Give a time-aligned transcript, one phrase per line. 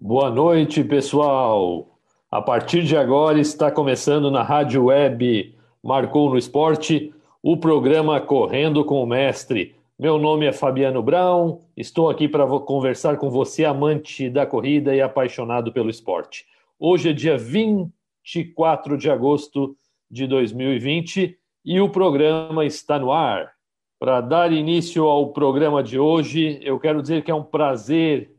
[0.00, 1.98] Boa noite, pessoal.
[2.30, 8.84] A partir de agora está começando na Rádio Web Marcou no Esporte o programa Correndo
[8.84, 9.74] com o Mestre.
[9.98, 15.00] Meu nome é Fabiano Brown, estou aqui para conversar com você, amante da corrida e
[15.00, 16.46] apaixonado pelo esporte.
[16.78, 19.76] Hoje é dia 24 de agosto
[20.08, 23.50] de 2020 e o programa está no ar.
[23.98, 28.37] Para dar início ao programa de hoje, eu quero dizer que é um prazer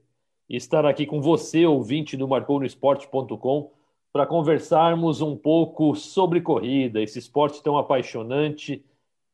[0.49, 3.71] estar aqui com você, ouvinte do marconosport.com,
[4.11, 8.83] para conversarmos um pouco sobre corrida, esse esporte tão apaixonante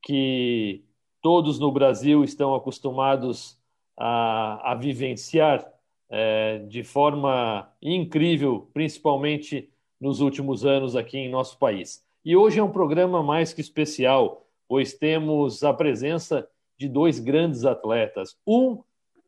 [0.02, 0.84] que
[1.22, 3.58] todos no Brasil estão acostumados
[3.98, 5.66] a, a vivenciar
[6.10, 9.70] é, de forma incrível, principalmente
[10.00, 12.06] nos últimos anos aqui em nosso país.
[12.24, 16.48] E hoje é um programa mais que especial, pois temos a presença
[16.78, 18.38] de dois grandes atletas.
[18.46, 18.84] Um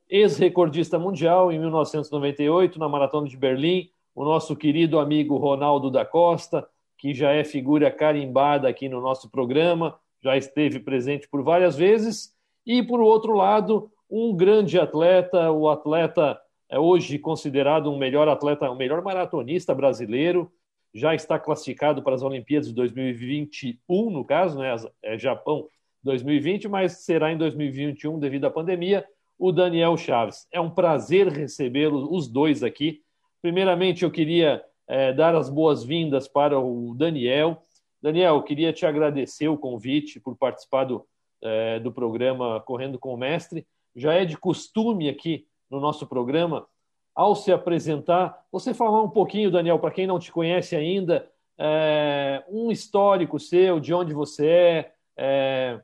[0.09, 6.67] ex-recordista mundial em 1998 na Maratona de Berlim, o nosso querido amigo Ronaldo da Costa,
[6.97, 12.33] que já é figura carimbada aqui no nosso programa, já esteve presente por várias vezes,
[12.65, 18.69] e por outro lado, um grande atleta, o atleta é hoje considerado um melhor atleta,
[18.69, 20.51] o um melhor maratonista brasileiro,
[20.93, 25.67] já está classificado para as Olimpíadas de 2021, no caso, né, é Japão
[26.03, 29.05] 2020, mas será em 2021 devido à pandemia
[29.37, 30.47] o Daniel Chaves.
[30.51, 33.01] É um prazer recebê-los, os dois aqui.
[33.41, 37.61] Primeiramente, eu queria é, dar as boas-vindas para o Daniel.
[38.01, 41.05] Daniel, eu queria te agradecer o convite por participar do,
[41.41, 43.65] é, do programa Correndo com o Mestre.
[43.95, 46.67] Já é de costume aqui no nosso programa,
[47.13, 52.43] ao se apresentar, você falar um pouquinho, Daniel, para quem não te conhece ainda, é,
[52.47, 54.85] um histórico seu, de onde você
[55.17, 55.81] é,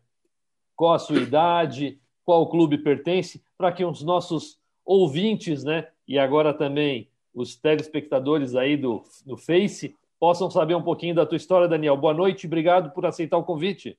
[0.76, 6.54] qual a sua idade, qual clube pertence, para que os nossos ouvintes, né, e agora
[6.54, 11.98] também os telespectadores aí do, do Face possam saber um pouquinho da tua história, Daniel.
[11.98, 13.98] Boa noite, obrigado por aceitar o convite.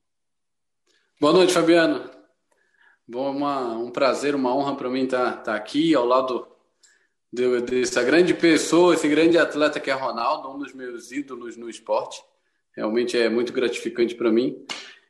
[1.21, 2.11] Boa noite, Fabiano.
[3.07, 6.47] Bom, uma, um prazer, uma honra para mim estar, tá, tá aqui ao lado
[7.31, 11.69] de, dessa grande pessoa, esse grande atleta que é Ronaldo, um dos meus ídolos no
[11.69, 12.23] esporte.
[12.75, 14.65] Realmente é muito gratificante para mim.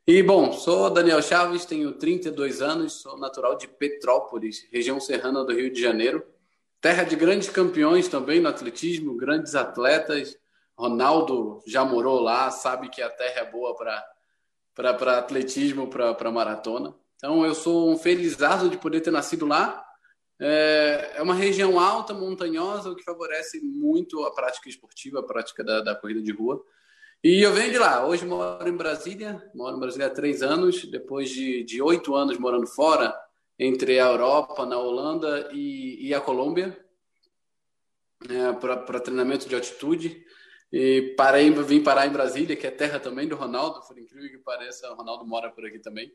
[0.06, 5.54] E bom, sou Daniel Chaves, tenho 32 anos, sou natural de Petrópolis, região serrana do
[5.54, 6.22] Rio de Janeiro.
[6.78, 10.36] Terra de grandes campeões também no atletismo, grandes atletas.
[10.76, 16.94] Ronaldo já morou lá, sabe que a terra é boa para atletismo, para maratona.
[17.16, 19.82] Então eu sou um felizardo de poder ter nascido lá.
[20.38, 25.64] É, é uma região alta, montanhosa, o que favorece muito a prática esportiva, a prática
[25.64, 26.62] da, da corrida de rua.
[27.24, 28.06] E eu venho de lá.
[28.06, 32.66] Hoje moro em Brasília, moro em Brasília há três anos, depois de oito anos morando
[32.66, 33.18] fora,
[33.58, 36.78] entre a Europa, na Holanda e, e a Colômbia,
[38.28, 40.22] é, para treinamento de altitude.
[40.70, 44.44] E parei, vim parar em Brasília, que é terra também do Ronaldo, por incrível que
[44.44, 46.12] pareça, o Ronaldo mora por aqui também.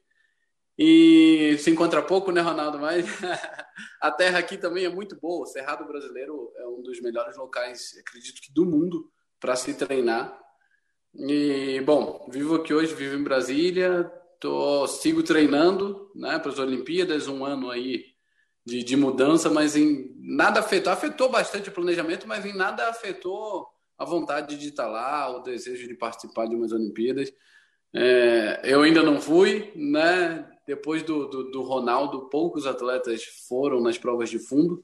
[0.78, 2.78] E se encontra pouco, né, Ronaldo?
[2.78, 3.08] Mas
[4.00, 5.42] a terra aqui também é muito boa.
[5.42, 10.39] O Cerrado Brasileiro é um dos melhores locais, acredito que do mundo, para se treinar.
[11.22, 14.10] E, bom, vivo aqui hoje, vivo em Brasília,
[14.40, 18.06] tô, sigo treinando né, para as Olimpíadas, um ano aí
[18.66, 23.68] de, de mudança, mas em nada afetou, afetou bastante o planejamento, mas em nada afetou
[23.98, 27.34] a vontade de estar lá, o desejo de participar de umas Olimpíadas.
[27.94, 30.50] É, eu ainda não fui, né?
[30.66, 34.82] Depois do, do, do, Ronaldo, poucos atletas foram nas provas de fundo.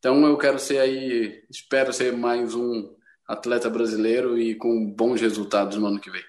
[0.00, 2.95] Então eu quero ser aí, espero ser mais um
[3.26, 6.22] atleta brasileiro e com bons resultados no ano que vem.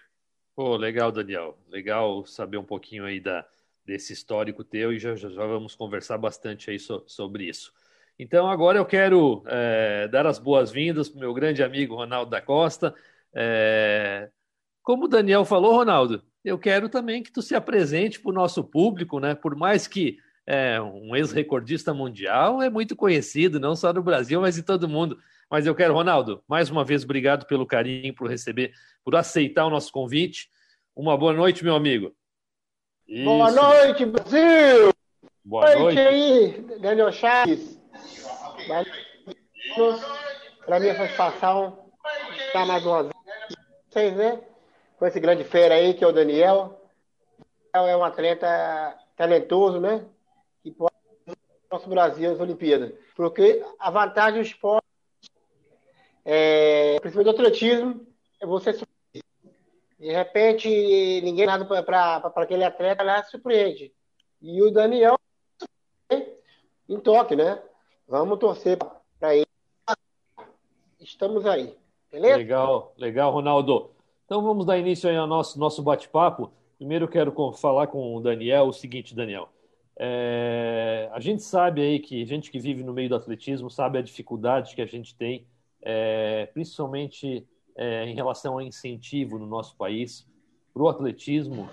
[0.56, 1.58] Pô, legal, Daniel.
[1.69, 3.46] Legal saber um pouquinho aí da,
[3.85, 7.72] desse histórico teu e já, já, já vamos conversar bastante aí so, sobre isso.
[8.19, 12.41] Então, agora eu quero é, dar as boas-vindas para o meu grande amigo Ronaldo da
[12.41, 12.96] Costa.
[13.34, 14.30] É,
[14.81, 18.63] como o Daniel falou, Ronaldo, eu quero também que tu se apresente para o nosso
[18.63, 19.36] público, né?
[19.36, 24.57] Por mais que é, um ex-recordista mundial é muito conhecido, não só no Brasil, mas
[24.57, 25.19] em todo mundo.
[25.50, 28.74] Mas eu quero, Ronaldo, mais uma vez, obrigado pelo carinho, por receber,
[29.04, 30.50] por aceitar o nosso convite.
[30.95, 32.13] Uma boa noite, meu amigo.
[33.07, 33.24] Isso.
[33.24, 34.92] Boa noite, Brasil!
[35.45, 37.80] Boa noite, noite aí, Daniel Chaves.
[40.66, 41.86] Para mim, a satisfação
[42.48, 43.13] estar mais uma vez
[43.89, 44.42] vocês, né?
[45.00, 46.81] Com esse grande feira aí, que é o Daniel.
[47.74, 50.04] É um atleta talentoso, né?
[50.62, 50.94] Que pode
[51.72, 52.94] nosso Brasil nas Olimpíadas.
[53.16, 54.87] Porque a vantagem do esporte
[56.29, 58.06] é, principalmente do atletismo,
[58.41, 58.74] é você
[59.97, 60.68] de repente
[61.21, 63.94] ninguém nada para aquele atleta lá surpreende.
[64.41, 65.18] E o Daniel
[66.89, 67.62] em toque, né?
[68.06, 68.77] Vamos torcer
[69.18, 69.47] para ele
[71.00, 71.74] estamos aí.
[72.12, 72.38] Beleza?
[72.38, 73.91] Legal, legal, Ronaldo.
[74.25, 76.51] Então vamos dar início aí ao nosso, nosso bate-papo.
[76.77, 79.47] Primeiro quero falar com o Daniel o seguinte, Daniel.
[79.97, 84.01] É, a gente sabe aí que gente que vive no meio do atletismo sabe a
[84.01, 85.47] dificuldade que a gente tem,
[85.81, 87.45] é, principalmente
[87.75, 90.27] é, em relação ao incentivo no nosso país
[90.74, 91.69] para o atletismo.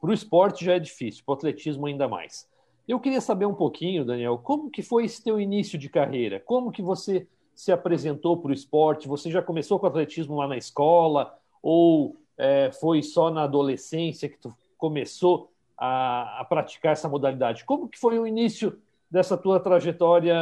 [0.00, 2.48] Para o esporte já é difícil, para o atletismo ainda mais.
[2.86, 6.40] Eu queria saber um pouquinho, Daniel, como que foi esse teu início de carreira?
[6.40, 9.08] Como que você se apresentou para o esporte?
[9.08, 14.38] Você já começou com atletismo lá na escola ou é, foi só na adolescência que
[14.38, 17.64] tu começou a, a, praticar essa modalidade.
[17.64, 18.80] Como que foi o início
[19.10, 20.34] dessa tua trajetória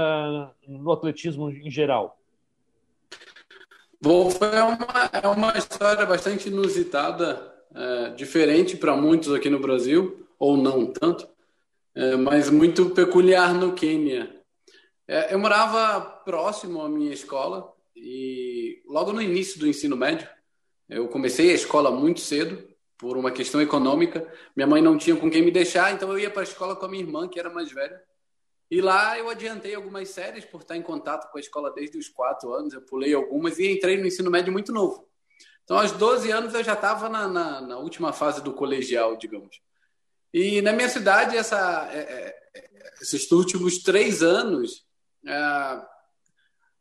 [0.69, 2.16] no atletismo em geral?
[4.00, 10.56] Bom, uma, é uma história bastante inusitada, é, diferente para muitos aqui no Brasil, ou
[10.56, 11.26] não tanto,
[11.94, 14.34] é, mas muito peculiar no Quênia.
[15.08, 20.28] É, eu morava próximo à minha escola e logo no início do ensino médio,
[20.88, 22.62] eu comecei a escola muito cedo,
[22.98, 24.26] por uma questão econômica.
[24.54, 26.87] Minha mãe não tinha com quem me deixar, então eu ia para a escola com
[26.87, 28.00] a minha irmã, que era mais velha.
[28.71, 32.09] E lá eu adiantei algumas séries por estar em contato com a escola desde os
[32.09, 32.75] quatro anos.
[32.75, 35.09] Eu pulei algumas e entrei no ensino médio muito novo.
[35.63, 39.61] Então, aos 12 anos, eu já estava na, na, na, última fase do colegial, digamos.
[40.33, 42.71] E na minha cidade, essa, é, é, é
[43.01, 44.85] esses últimos três anos,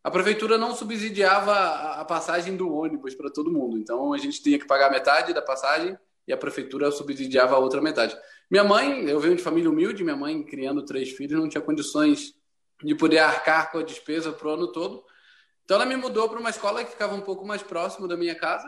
[0.04, 1.54] a prefeitura não subsidiava
[2.00, 3.78] a passagem do ônibus para todo mundo.
[3.78, 7.82] Então, a gente tinha que pagar metade da passagem e a prefeitura subsidiava a outra
[7.82, 8.18] metade.
[8.50, 12.34] Minha mãe, eu venho de família humilde, minha mãe criando três filhos não tinha condições
[12.84, 15.04] de poder arcar com a despesa para o ano todo.
[15.64, 18.36] Então ela me mudou para uma escola que ficava um pouco mais próximo da minha
[18.36, 18.68] casa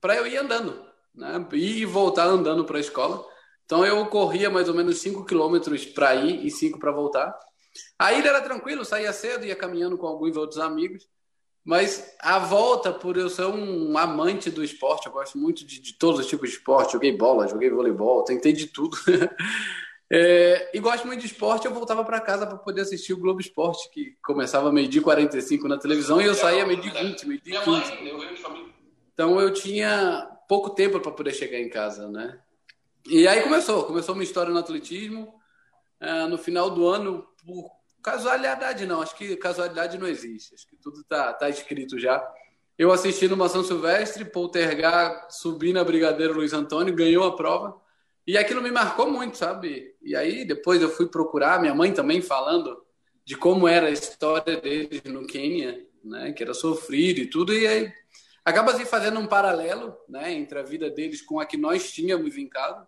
[0.00, 0.84] para eu ir andando,
[1.14, 1.46] né?
[1.52, 3.24] Ir e voltar andando para a escola.
[3.64, 7.38] Então eu corria mais ou menos 5 quilômetros para ir e 5 para voltar.
[7.98, 11.06] A ida era tranquilo, saía cedo, ia caminhando com alguns outros amigos.
[11.64, 15.94] Mas a volta, por eu ser um amante do esporte, eu gosto muito de, de
[15.94, 16.92] todos os tipos de esporte.
[16.92, 18.96] Joguei bola, joguei voleibol, tentei de tudo.
[20.10, 21.66] é, e gosto muito de esporte.
[21.66, 25.78] Eu voltava para casa para poder assistir o Globo Esporte, que começava meio-dia 45 na
[25.78, 27.92] televisão e eu saía meio-dia 20, meio-dia 15.
[29.14, 32.40] Então eu tinha pouco tempo para poder chegar em casa, né?
[33.06, 35.32] E aí começou, começou uma história no atletismo.
[36.00, 37.70] É, no final do ano, por
[38.02, 40.54] Casualidade não, acho que casualidade não existe.
[40.54, 42.22] Acho que tudo tá, tá escrito já.
[42.76, 47.80] Eu assisti numa São Silvestre, Poltergar subir na Brigadeiro Luiz Antônio, ganhou a prova.
[48.26, 49.94] E aquilo me marcou muito, sabe?
[50.02, 52.84] E aí depois eu fui procurar, minha mãe também falando
[53.24, 56.32] de como era a história deles no Quênia, né?
[56.32, 57.54] Que era sofrido e tudo.
[57.54, 57.92] E aí
[58.44, 60.32] acaba se fazendo um paralelo, né?
[60.32, 62.86] Entre a vida deles com a que nós tínhamos em casa.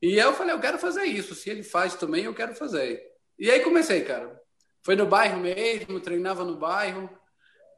[0.00, 1.34] E aí eu falei, eu quero fazer isso.
[1.34, 3.02] Se ele faz também, eu quero fazer.
[3.38, 4.40] E aí comecei, cara.
[4.82, 7.08] Foi no bairro mesmo, treinava no bairro.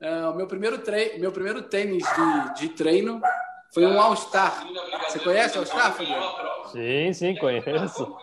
[0.00, 1.18] Uh, meu, primeiro tre...
[1.18, 3.20] meu primeiro tênis de, de treino
[3.72, 4.66] foi um All-Star.
[5.08, 6.68] Você conhece All-Star, Fabiano?
[6.72, 8.16] Sim, sim, conheço.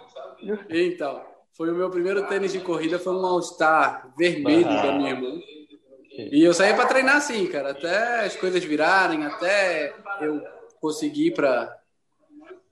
[0.69, 1.21] Então,
[1.53, 4.81] foi o meu primeiro tênis de corrida, foi um All-Star vermelho ah.
[4.81, 5.39] da minha irmã.
[6.17, 10.41] E eu saí para treinar assim, cara, até as coisas virarem, até eu
[10.79, 11.75] conseguir para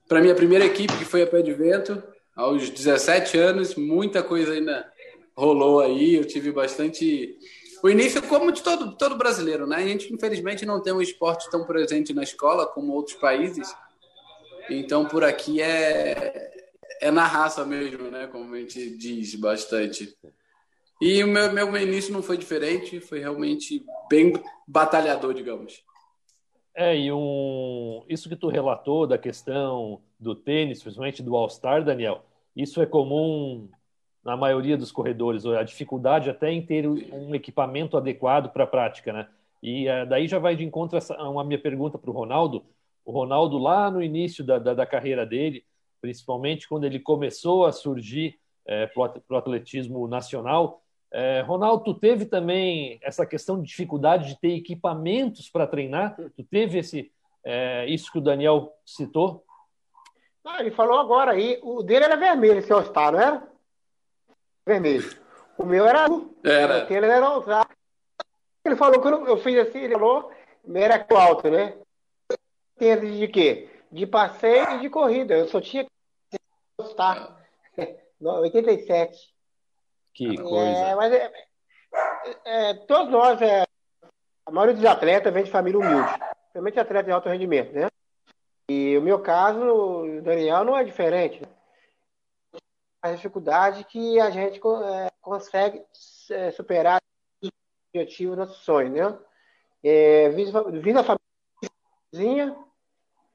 [0.08, 2.00] para minha primeira equipe, que foi a Pé de Vento,
[2.34, 4.88] aos 17 anos, muita coisa ainda
[5.36, 7.38] rolou aí, eu tive bastante.
[7.82, 9.76] O início, como de todo, todo brasileiro, né?
[9.76, 13.74] A gente, infelizmente, não tem um esporte tão presente na escola como outros países.
[14.70, 16.50] Então, por aqui é,
[17.00, 18.26] é na raça mesmo, né?
[18.28, 20.16] Como a gente diz bastante.
[21.00, 24.32] E o meu, meu início não foi diferente, foi realmente bem
[24.66, 25.84] batalhador, digamos.
[26.74, 32.24] É, e um, isso que tu relatou da questão do tênis, principalmente do All-Star, Daniel,
[32.54, 33.68] isso é comum
[34.26, 39.12] na maioria dos corredores, a dificuldade até em ter um equipamento adequado para a prática,
[39.12, 39.28] né?
[39.62, 42.66] E uh, daí já vai de encontro a uma minha pergunta para o Ronaldo.
[43.04, 45.64] O Ronaldo, lá no início da, da, da, carreira dele,
[46.00, 52.26] principalmente quando ele começou a surgir é, para o atletismo nacional, é, Ronaldo, tu teve
[52.26, 56.16] também essa questão de dificuldade de ter equipamentos para treinar?
[56.36, 57.12] Tu teve esse,
[57.44, 59.44] é, isso que o Daniel citou?
[60.44, 63.55] Ah, ele falou agora aí, o dele era vermelho, esse All-Star, não era?
[64.66, 65.16] Vermelho.
[65.56, 66.36] O meu era azul.
[66.44, 66.92] Era.
[66.92, 67.70] Ele era usado.
[68.64, 70.32] Ele falou que eu, fiz assim, ele falou,
[70.74, 71.78] era alto, né?
[72.76, 73.70] Tênis de quê?
[73.90, 75.34] De passeio e de corrida.
[75.34, 76.38] Eu só tinha que
[76.78, 77.36] gostar.
[78.20, 79.34] 87.
[80.12, 80.96] Que é, coisa.
[80.96, 81.32] Mas é,
[82.44, 83.64] é, todos nós, é,
[84.44, 86.10] a maioria dos atletas vem de família humilde.
[86.52, 87.86] Principalmente atleta de alto rendimento, né?
[88.68, 91.40] E o meu caso, o Daniel, não é diferente.
[91.40, 91.48] Né?
[93.10, 95.82] A dificuldade que a gente é, consegue
[96.30, 97.00] é, superar
[97.42, 97.50] os
[97.94, 99.18] objetivos, nossos sonhos, né?
[99.82, 102.56] É, vim da família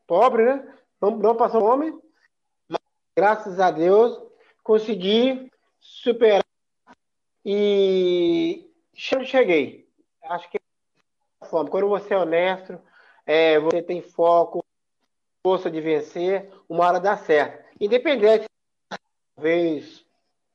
[0.05, 0.77] pobre, né?
[0.99, 1.97] Não, não passou fome,
[2.67, 2.81] mas
[3.15, 4.21] graças a Deus
[4.63, 6.45] consegui superar
[7.45, 9.89] e cheguei.
[10.23, 11.69] Acho que é forma.
[11.69, 12.79] Quando você é honesto,
[13.25, 14.63] é, você tem foco,
[15.43, 17.63] força de vencer, uma hora dá certo.
[17.79, 18.50] Independente
[19.41, 20.05] vez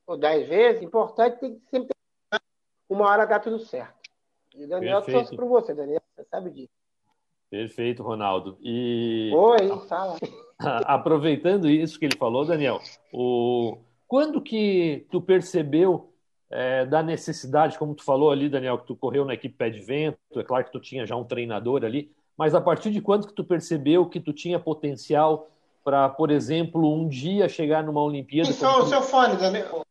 [0.07, 2.39] ou dez vezes, importante tem que sempre ter
[2.89, 3.97] uma hora dá tudo certo.
[4.55, 6.71] E Daniel trouxe para você, Daniel, você sabe disso.
[7.49, 8.57] Perfeito, Ronaldo.
[8.61, 10.17] E Oi, fala.
[10.85, 12.79] Aproveitando isso que ele falou, Daniel,
[13.13, 13.77] o...
[14.07, 16.11] quando que tu percebeu
[16.49, 19.81] é, da necessidade, como tu falou ali, Daniel, que tu correu na equipe pé de
[19.81, 23.27] vento, é claro que tu tinha já um treinador ali, mas a partir de quando
[23.27, 25.49] que tu percebeu que tu tinha potencial
[25.87, 28.51] para, por exemplo, um dia chegar numa Olimpíada?
[28.51, 29.85] Só o seu fone, Daniel.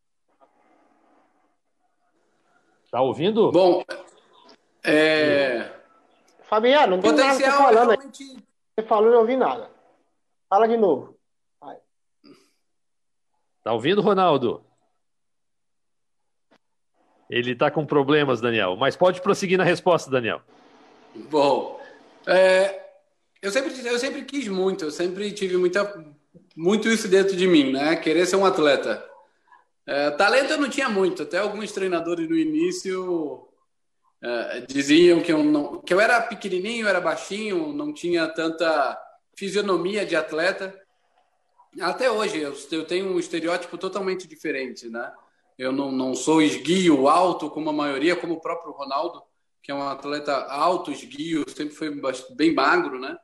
[2.90, 3.50] Tá ouvindo?
[3.50, 3.82] Bom,
[4.84, 5.72] é...
[6.42, 8.22] Fabiano, não tem nada você falando realmente...
[8.22, 8.36] aí.
[8.78, 9.70] Você falou e não ouvi nada.
[10.50, 11.16] Fala de novo.
[11.58, 11.78] Vai.
[13.64, 14.62] Tá ouvindo, Ronaldo?
[17.30, 18.76] Ele está com problemas, Daniel.
[18.76, 20.42] Mas pode prosseguir na resposta, Daniel.
[21.30, 21.80] Bom,
[22.26, 22.85] é,
[23.46, 26.04] eu, sempre, eu sempre quis muito, eu sempre tive muita,
[26.56, 27.94] muito isso dentro de mim, né?
[27.94, 29.08] Querer ser um atleta.
[29.86, 33.46] É, talento eu não tinha muito, até alguns treinadores no início
[34.20, 39.00] é, diziam que eu, não, que eu era pequenininho, era baixinho, não tinha tanta
[39.36, 40.76] fisionomia de atleta.
[41.80, 45.12] Até hoje eu, eu tenho um estereótipo totalmente diferente, né?
[45.56, 49.22] Eu não, não sou esguio alto como a maioria, como o próprio Ronaldo,
[49.62, 51.92] que é um atleta alto, esguio, sempre foi
[52.34, 53.16] bem magro, né?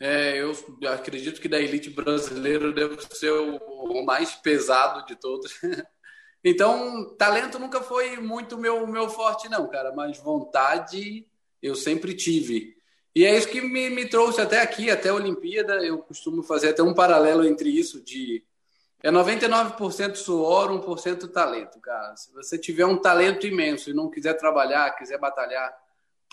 [0.00, 0.52] É, eu
[0.92, 5.52] acredito que da elite brasileira deve ser o, mais pesado de todos.
[6.44, 9.92] então, talento nunca foi muito meu meu forte, não, cara.
[9.94, 11.26] Mas vontade
[11.62, 12.74] eu sempre tive.
[13.14, 15.74] E é isso que me, me trouxe até aqui, até a Olimpíada.
[15.84, 18.44] Eu costumo fazer até um paralelo entre isso de
[19.02, 22.16] é 99% suor, 1% talento, cara.
[22.16, 25.74] Se você tiver um talento imenso e não quiser trabalhar, quiser batalhar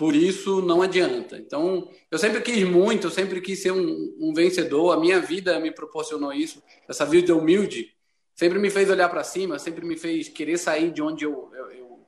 [0.01, 1.37] por isso, não adianta.
[1.37, 4.93] Então, eu sempre quis muito, eu sempre quis ser um, um vencedor.
[4.93, 6.59] A minha vida me proporcionou isso.
[6.89, 7.93] Essa vida humilde
[8.33, 11.71] sempre me fez olhar para cima, sempre me fez querer sair de onde eu, eu,
[11.71, 12.07] eu,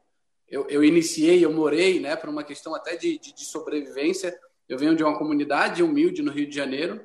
[0.50, 4.36] eu, eu iniciei, eu morei, né, por uma questão até de, de, de sobrevivência.
[4.68, 7.00] Eu venho de uma comunidade humilde no Rio de Janeiro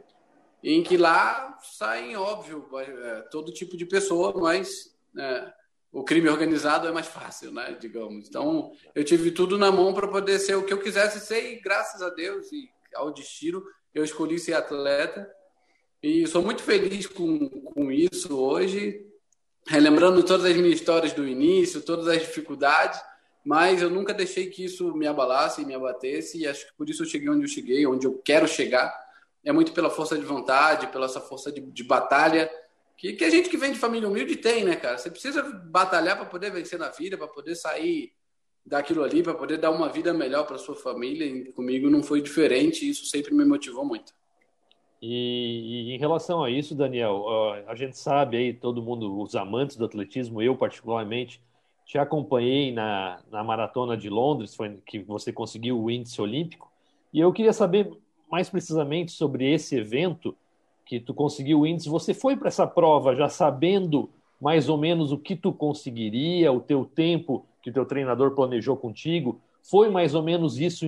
[0.65, 5.53] em que lá saem, óbvio, é, todo tipo de pessoa, mas é,
[5.93, 8.29] o crime organizado é mais fácil, né, digamos.
[8.29, 11.61] Então, eu tive tudo na mão para poder ser o que eu quisesse ser e
[11.61, 13.63] graças a Deus e ao destino,
[13.95, 15.29] eu escolhi ser atleta.
[16.03, 19.05] E sou muito feliz com, com isso hoje,
[19.67, 23.01] relembrando todas as minhas histórias do início, todas as dificuldades,
[23.45, 27.03] mas eu nunca deixei que isso me abalasse me abatesse, e acho que por isso
[27.03, 28.95] eu cheguei onde eu cheguei, onde eu quero chegar
[29.45, 32.51] é muito pela força de vontade, pela essa força de, de batalha
[32.99, 34.99] que, que a gente que vem de família humilde tem, né, cara?
[34.99, 38.13] Você precisa batalhar para poder vencer na vida, para poder sair
[38.67, 41.25] daquilo ali, para poder dar uma vida melhor para sua família.
[41.25, 44.13] E comigo não foi diferente, e isso sempre me motivou muito.
[45.01, 47.25] E, e, em relação a isso, Daniel,
[47.69, 51.41] a gente sabe aí, todo mundo, os amantes do atletismo, eu particularmente,
[51.87, 56.71] te acompanhei na, na maratona de Londres, foi que você conseguiu o índice olímpico,
[57.13, 57.91] e eu queria saber
[58.31, 60.37] mais precisamente sobre esse evento
[60.89, 64.09] que tu conseguiu o índice, você foi para essa prova já sabendo
[64.41, 68.75] mais ou menos o que tu conseguiria, o teu tempo que o teu treinador planejou
[68.75, 70.87] contigo, foi mais ou menos isso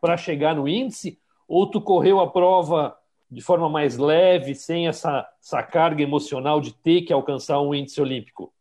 [0.00, 1.20] para chegar no índice?
[1.46, 2.98] Ou tu correu a prova
[3.30, 8.00] de forma mais leve, sem essa, essa carga emocional de ter que alcançar um índice
[8.00, 8.52] olímpico?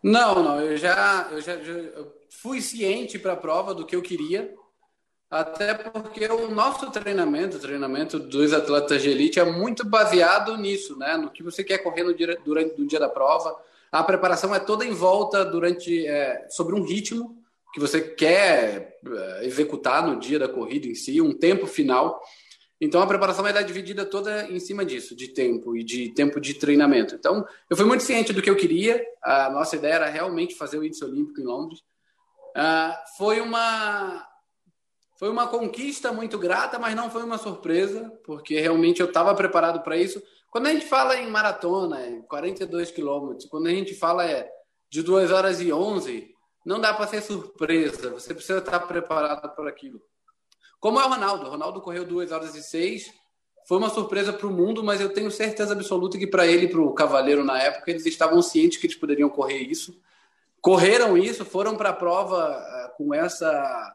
[0.00, 4.02] Não, não, eu já, eu já, eu fui ciente para a prova do que eu
[4.02, 4.54] queria,
[5.30, 10.98] até porque o nosso treinamento, o treinamento dos atletas de elite é muito baseado nisso,
[10.98, 11.16] né?
[11.16, 13.56] No que você quer correr no dia, durante o dia da prova.
[13.92, 17.40] A preparação é toda em volta durante é, sobre um ritmo
[17.72, 22.20] que você quer é, executar no dia da corrida em si, um tempo final.
[22.80, 26.54] Então a preparação estar dividida toda em cima disso, de tempo e de tempo de
[26.54, 27.14] treinamento.
[27.14, 29.00] Então eu fui muito ciente do que eu queria.
[29.22, 31.80] A nossa ideia era realmente fazer o índice olímpico em Londres.
[32.56, 34.26] Uh, foi uma
[35.20, 39.82] foi uma conquista muito grata, mas não foi uma surpresa, porque realmente eu estava preparado
[39.82, 40.22] para isso.
[40.50, 44.50] Quando a gente fala em maratona, é 42 quilômetros, quando a gente fala é
[44.88, 46.34] de 2 horas e 11,
[46.64, 50.00] não dá para ser surpresa, você precisa estar preparado para aquilo.
[50.80, 53.12] Como é o Ronaldo, o Ronaldo correu 2 horas e 6,
[53.68, 56.70] foi uma surpresa para o mundo, mas eu tenho certeza absoluta que para ele e
[56.70, 60.00] para o Cavaleiro na época, eles estavam cientes que eles poderiam correr isso.
[60.62, 63.94] Correram isso, foram para a prova uh, com essa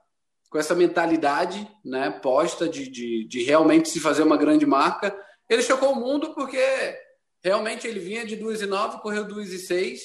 [0.49, 5.15] com essa mentalidade né, posta de, de, de realmente se fazer uma grande marca.
[5.49, 6.59] Ele chocou o mundo porque
[7.43, 9.99] realmente ele vinha de 2,9, correu 2,6.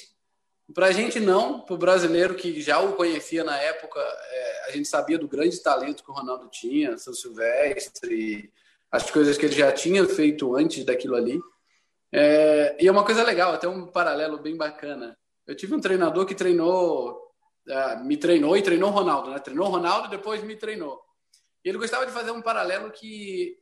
[0.74, 4.70] Para a gente não, para o brasileiro que já o conhecia na época, é, a
[4.72, 8.52] gente sabia do grande talento que o Ronaldo tinha, São Silvestre,
[8.90, 11.40] as coisas que ele já tinha feito antes daquilo ali.
[12.12, 15.16] É, e é uma coisa legal, até um paralelo bem bacana.
[15.46, 17.29] Eu tive um treinador que treinou,
[17.68, 19.38] uh, me treinou e treinou o Ronaldo, né?
[19.38, 21.00] Treinou o Ronaldo e depois me treinou.
[21.64, 23.58] E ele gostava de fazer um paralelo que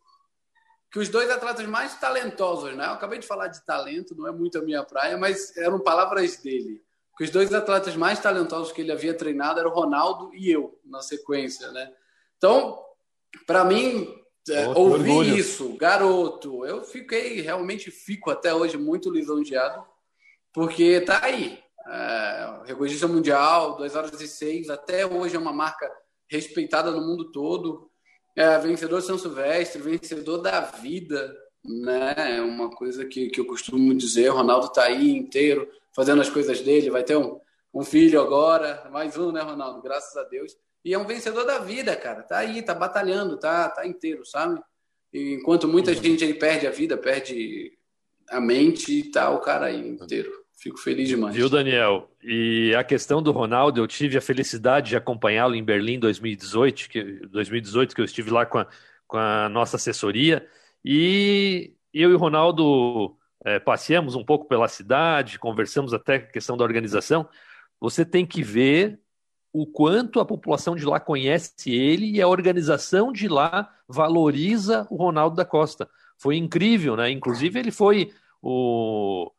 [0.91, 2.87] que os dois atletas mais talentosos, né?
[2.87, 6.39] Eu acabei de falar de talento, não é muito a minha praia, mas eram palavras
[6.39, 6.83] dele.
[7.17, 10.81] Que os dois atletas mais talentosos que ele havia treinado eram o Ronaldo e eu,
[10.85, 11.93] na sequência, né?
[12.39, 12.83] Então,
[13.47, 15.37] para mim, é, ouvir orgulho.
[15.37, 19.85] isso, garoto, eu fiquei, realmente fico até hoje muito lisonjeado,
[20.55, 21.63] porque tá aí.
[21.91, 25.91] É, recordista mundial, 2 horas e 6, até hoje é uma marca
[26.29, 27.91] respeitada no mundo todo.
[28.37, 32.37] É, vencedor São Silvestre, vencedor da vida, né?
[32.37, 34.31] É uma coisa que, que eu costumo dizer.
[34.31, 37.41] O Ronaldo tá aí inteiro, fazendo as coisas dele, vai ter um,
[37.73, 39.81] um filho agora, mais um, né, Ronaldo?
[39.81, 40.55] Graças a Deus.
[40.85, 42.23] E é um vencedor da vida, cara.
[42.23, 44.61] Tá aí, tá batalhando, tá, tá inteiro, sabe?
[45.13, 46.03] E enquanto muita uhum.
[46.03, 47.73] gente aí perde a vida, perde
[48.29, 50.31] a mente, tá o cara aí inteiro.
[50.59, 51.37] Fico feliz demais.
[51.37, 52.11] Viu, Daniel?
[52.21, 57.03] E a questão do Ronaldo, eu tive a felicidade de acompanhá-lo em Berlim 2018, que,
[57.29, 58.67] 2018, que eu estive lá com a,
[59.07, 60.45] com a nossa assessoria.
[60.85, 66.57] E eu e o Ronaldo é, passeamos um pouco pela cidade, conversamos até a questão
[66.57, 67.29] da organização.
[67.81, 68.99] Você tem que ver
[69.53, 74.97] o quanto a população de lá conhece ele e a organização de lá valoriza o
[74.97, 75.89] Ronaldo da Costa.
[76.17, 77.13] Foi incrível, né?
[77.13, 78.13] Inclusive, ele foi
[78.43, 79.31] o.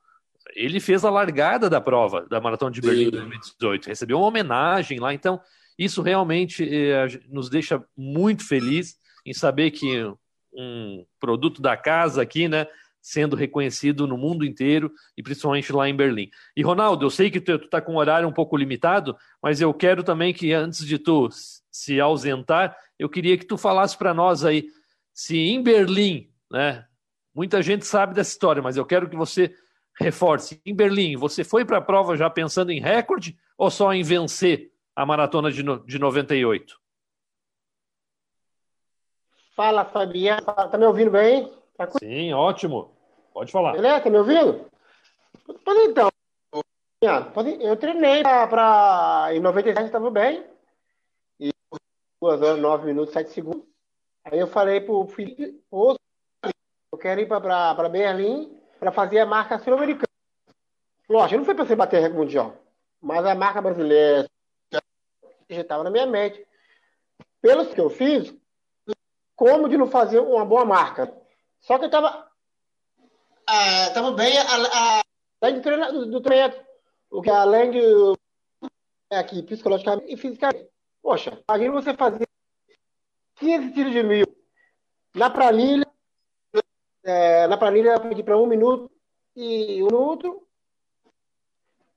[0.56, 3.12] Ele fez a largada da prova da Maratona de Berlim Sim.
[3.12, 5.14] 2018, recebeu uma homenagem lá.
[5.14, 5.40] Então,
[5.78, 10.04] isso realmente eh, nos deixa muito feliz em saber que
[10.54, 12.68] um produto da casa aqui, né,
[13.02, 16.30] sendo reconhecido no mundo inteiro e principalmente lá em Berlim.
[16.56, 19.74] E Ronaldo, eu sei que tu, está com um horário um pouco limitado, mas eu
[19.74, 21.30] quero também que antes de tu
[21.72, 24.68] se ausentar, eu queria que tu falasse para nós aí
[25.14, 26.86] se em Berlim, né?
[27.34, 29.54] Muita gente sabe dessa história, mas eu quero que você
[30.00, 30.62] reforce.
[30.66, 34.72] Em Berlim, você foi para a prova já pensando em recorde ou só em vencer
[34.96, 36.80] a maratona de, no, de 98?
[39.56, 40.46] Fala, Fabiano.
[40.46, 41.52] Tá me ouvindo bem?
[41.78, 42.94] Tá Sim, ótimo.
[43.34, 43.74] Pode falar.
[43.74, 44.02] Beleza?
[44.02, 44.66] Tá me ouvindo?
[45.66, 46.10] Pois então,
[47.60, 49.30] eu treinei para.
[49.34, 50.46] Em 97 estava bem.
[51.40, 51.52] E
[52.22, 53.64] 2 horas, 9 minutos, 7 segundos.
[54.26, 60.08] Aí eu falei pro Felipe, eu quero ir para Berlim para fazer a marca sul-americana.
[61.10, 62.58] Lógico, não foi para você bater recorde mundial,
[63.02, 64.30] mas a marca brasileira
[64.72, 66.46] já estava na minha mente.
[67.42, 68.34] Pelos que eu fiz,
[69.36, 71.12] como de não fazer uma boa marca?
[71.60, 72.30] Só que eu estava
[73.52, 75.02] ah, tava bem a,
[75.42, 76.64] a, do, treino, do, treinamento,
[77.10, 77.82] o que além de
[79.10, 80.70] aqui psicologicamente e fisicamente.
[81.02, 82.28] Poxa, imagina você fazer
[83.38, 84.28] 15 tiros de mil
[85.16, 85.89] na planilha,
[87.04, 88.92] é, na planilha eu pedi para um minuto
[89.36, 90.48] e um minuto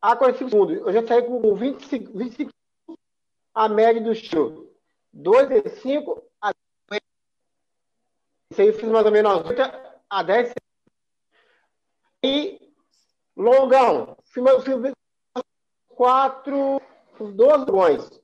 [0.00, 0.76] a 45 segundos.
[0.78, 2.52] Eu já saí com 25, 25
[3.54, 4.70] a média do estilo.
[5.12, 6.52] 2 e 5 a
[8.52, 9.62] isso aí eu fiz mais ou menos 8
[10.10, 10.52] a 10
[12.22, 12.60] e
[13.34, 14.14] longão.
[14.24, 14.92] Fiz, fiz
[15.88, 16.78] quatro,
[17.18, 18.22] dois longões.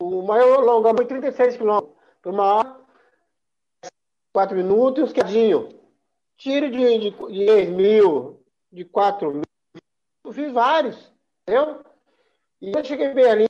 [0.00, 1.96] O maior longão foi 36 quilômetros.
[2.20, 2.44] Por uma
[4.32, 5.68] 4 minutos e uns quedinho.
[6.36, 9.42] Tiro de, de, de 10 mil, de 4 mil.
[10.24, 11.12] Eu fiz vários,
[11.42, 11.84] entendeu?
[12.60, 13.48] E eu cheguei bem ali,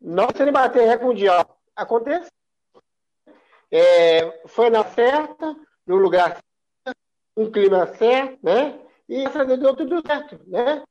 [0.00, 2.30] não sem bater recorde mundial acontece.
[3.70, 6.40] É, foi na certa, no lugar
[6.84, 6.98] certo,
[7.36, 8.78] um clima certo, né?
[9.08, 10.82] E graças a Deus deu tudo certo, né?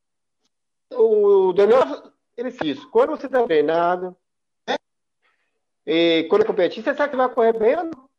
[0.91, 2.83] O Daniel, ele fez.
[2.85, 4.15] Quando você está treinado?
[5.91, 8.09] E quando competir, você sabe que vai correr bem ou não.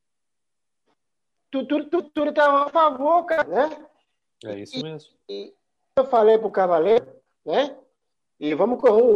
[1.52, 3.88] Tudo, tudo, tudo, tudo tá a favor, cara, né?
[4.44, 5.12] É isso mesmo.
[5.28, 5.54] E, e
[5.96, 7.06] eu falei pro Cavaleiro,
[7.44, 7.78] né?
[8.40, 9.14] E vamos correr um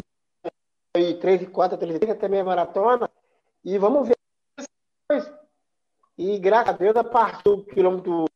[0.97, 3.11] aí, 3 e 4, 3 e 3, até meia maratona.
[3.65, 4.17] E vamos ver.
[6.17, 8.27] E graças a Deus, a partir do quilômetro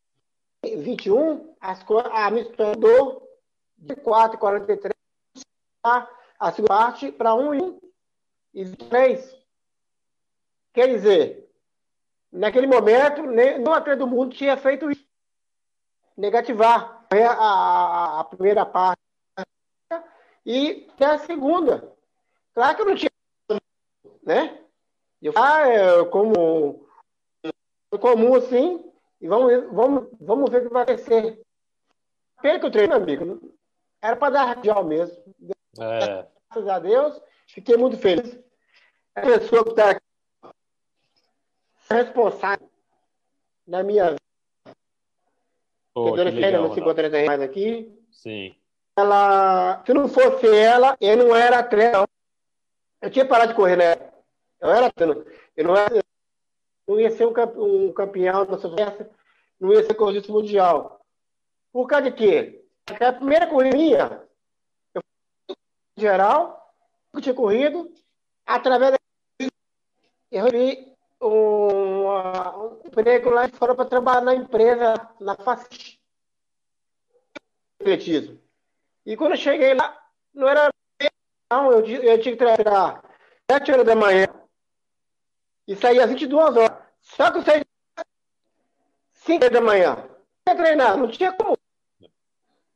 [0.65, 3.23] 21, as, a mistura do
[3.77, 4.91] de 4,43
[6.41, 7.79] a segunda parte para 1
[8.53, 9.39] e 23.
[10.73, 11.51] Quer dizer,
[12.31, 15.07] naquele momento, nenhum atleta do mundo tinha feito isso.
[16.17, 19.01] Negativar a, a, a primeira parte
[20.45, 21.93] e até a segunda.
[22.55, 23.11] Claro que eu não tinha,
[24.23, 24.65] né?
[25.21, 26.87] Eu ah, eu como
[28.01, 28.85] comum assim,
[29.21, 31.41] e vamos, vamos, vamos ver o que vai acontecer.
[32.41, 33.55] Pelo que eu treino, amigo,
[34.01, 35.17] era para dar radial mesmo.
[35.81, 36.27] É.
[36.51, 38.39] Graças a Deus, fiquei muito feliz.
[39.15, 40.01] A pessoa que está
[41.95, 42.71] responsável
[43.67, 44.19] na minha vida.
[45.95, 47.93] Oh, que não se encontra mais aqui.
[48.11, 48.55] Sim.
[48.97, 52.09] Ela, se não fosse ela, eu não era atleta.
[53.01, 53.95] Eu tinha parado de correr, né?
[54.61, 54.93] Eu era
[55.57, 56.03] eu não era,
[56.87, 59.11] não ia ser um campeão da festa,
[59.59, 61.01] não ia ser corrida mundial.
[61.73, 62.65] Por causa de quê?
[62.85, 64.23] Porque a primeira corrida minha,
[64.95, 65.03] eu
[65.47, 65.57] fui
[65.97, 66.75] geral,
[67.13, 67.93] eu tinha corrido,
[68.47, 68.99] através da
[70.31, 75.37] eu vi um, um emprego lá fora para trabalhar na empresa, na.
[77.81, 78.41] Atletismo.
[79.07, 80.01] E quando eu cheguei lá,
[80.35, 80.71] não era.
[81.51, 83.03] Não, eu, eu tinha que treinar
[83.51, 84.27] 7 horas da manhã
[85.67, 86.79] e saía às 22 horas.
[87.01, 87.65] Só que eu saí
[89.13, 89.97] 5 horas da manhã.
[89.97, 91.57] Não ia treinar, não tinha como.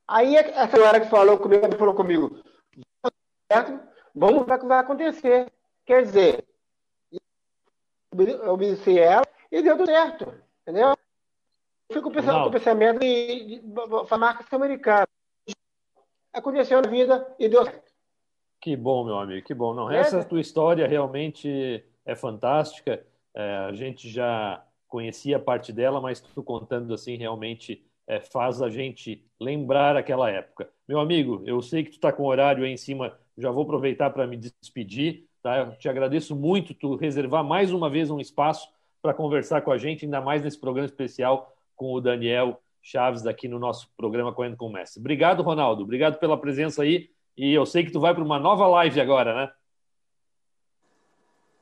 [0.08, 2.42] Aí a senhora que falou comigo, falou comigo,
[4.14, 5.52] vamos ver o que vai acontecer.
[5.86, 6.44] Quer dizer,
[8.48, 10.34] obedeci ela e deu tudo certo.
[10.62, 10.94] Entendeu?
[11.88, 15.06] Eu fico pensando com o pensamento de, de, de, marca americana.
[16.32, 17.92] Aconteceu na vida e deu certo.
[18.60, 19.74] Que bom, meu amigo, que bom.
[19.74, 23.04] Não, essa tua história realmente é fantástica.
[23.34, 28.68] É, a gente já conhecia parte dela, mas tu contando assim realmente é, faz a
[28.68, 30.70] gente lembrar aquela época.
[30.86, 33.64] Meu amigo, eu sei que tu está com o horário aí em cima, já vou
[33.64, 35.26] aproveitar para me despedir.
[35.42, 35.58] Tá?
[35.58, 38.68] Eu te agradeço muito tu reservar mais uma vez um espaço
[39.02, 43.48] para conversar com a gente, ainda mais nesse programa especial com o Daniel Chaves aqui
[43.48, 45.00] no nosso programa Correndo com o Mestre.
[45.00, 45.82] Obrigado, Ronaldo.
[45.82, 47.10] Obrigado pela presença aí.
[47.36, 49.52] E eu sei que tu vai para uma nova live agora, né?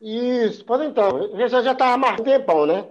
[0.01, 1.19] Isso, pode então.
[1.19, 2.87] Eu já já estava um tempão, né?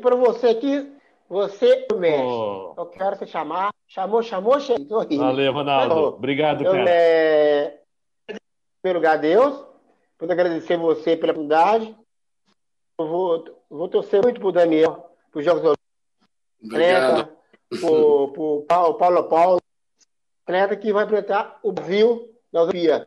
[0.00, 0.92] Para você aqui,
[1.28, 2.26] você o mestre.
[2.26, 2.74] Oh.
[2.76, 3.70] Eu quero te chamar.
[3.86, 5.18] Chamou, chamou, cheguei.
[5.18, 5.94] Valeu, Ronaldo.
[6.16, 6.90] Obrigado, cara.
[6.90, 7.80] é...
[8.28, 8.36] Em
[8.82, 9.73] primeiro lugar, Deus.
[10.24, 11.94] Pude agradecer você pela oportunidade.
[12.98, 15.84] Eu vou, vou torcer muito pro Daniel, pros Jogos Olímpicos.
[16.64, 17.36] Atleta,
[17.68, 19.60] pro, pro Paulo, Paulo Paulo,
[20.46, 23.06] atleta que vai enfrentar o Brasil na Olimpíada.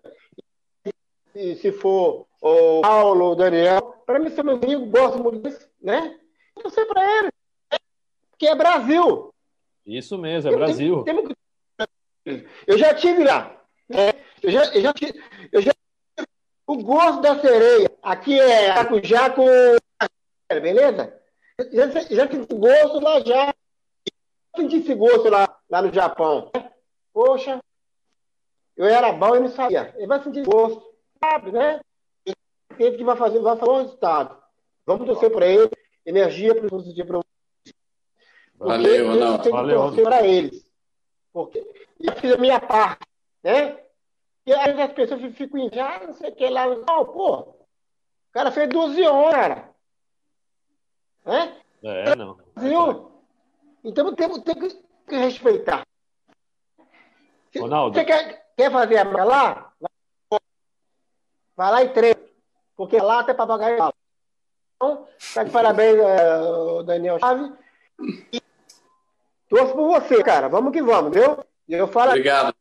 [1.34, 5.68] E se for o Paulo, o Daniel, para mim são meus amigos, gosto muito disso,
[5.82, 6.20] né?
[6.56, 7.32] Eu torcer para ele.
[8.30, 9.34] Porque é Brasil.
[9.88, 11.04] Isso mesmo, é Brasil.
[11.04, 11.16] Tem,
[12.24, 13.60] tem, eu já tive lá.
[13.90, 14.14] Né?
[14.44, 14.94] Eu, já, eu, já,
[15.52, 15.72] eu já
[16.68, 17.90] o gosto da sereia.
[18.04, 19.48] Aqui é maracujá com.
[20.50, 21.20] Beleza?
[21.72, 23.54] Já, já senti gosto lá já.
[24.56, 26.52] Senti esse gosto lá, lá no Japão.
[27.14, 27.60] Poxa,
[28.76, 29.94] eu era bom e não sabia.
[29.98, 30.86] Ele vai sentir gosto.
[31.24, 31.80] Sabe, né?
[32.26, 34.38] Ele que vai fazer, vai fazer um resultado.
[34.86, 35.70] Vamos torcer para ele.
[36.06, 37.22] Energia para o dia para
[38.60, 40.04] Valeu, que Valeu.
[40.04, 40.66] para eles.
[41.32, 41.60] Porque
[42.00, 43.06] eu fiz a minha parte,
[43.44, 43.78] né?
[44.48, 46.66] E aí as pessoas ficam em já, não sei o que lá.
[46.68, 47.56] Não, pô, o
[48.32, 49.76] cara fez 12 horas, cara.
[51.26, 51.62] Né?
[51.84, 52.38] É, não.
[52.56, 53.12] Viu?
[53.84, 55.86] Então tem, tem que respeitar.
[57.58, 57.98] Ronaldo.
[57.98, 59.74] Você quer, quer fazer a marca lá?
[61.58, 62.20] Vai lá e treina.
[62.78, 63.94] Porque lá até papagaio
[64.76, 67.52] Então, tá de parabéns, uh, Daniel Chaves.
[68.32, 68.42] E
[69.50, 70.48] torço por você, cara.
[70.48, 71.38] Vamos que vamos, viu?
[71.68, 72.12] E eu falo.
[72.12, 72.56] Obrigado.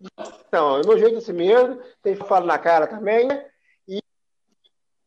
[0.49, 3.47] Então, é meu jeito assim mesmo, tem que falar na cara também, né?
[3.87, 4.03] E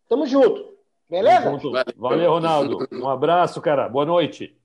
[0.08, 0.78] tamo junto.
[1.10, 1.44] Beleza?
[1.44, 1.78] Tamo junto.
[1.98, 2.88] Valeu, Ronaldo.
[2.92, 3.90] Um abraço, cara.
[3.90, 4.56] Boa noite.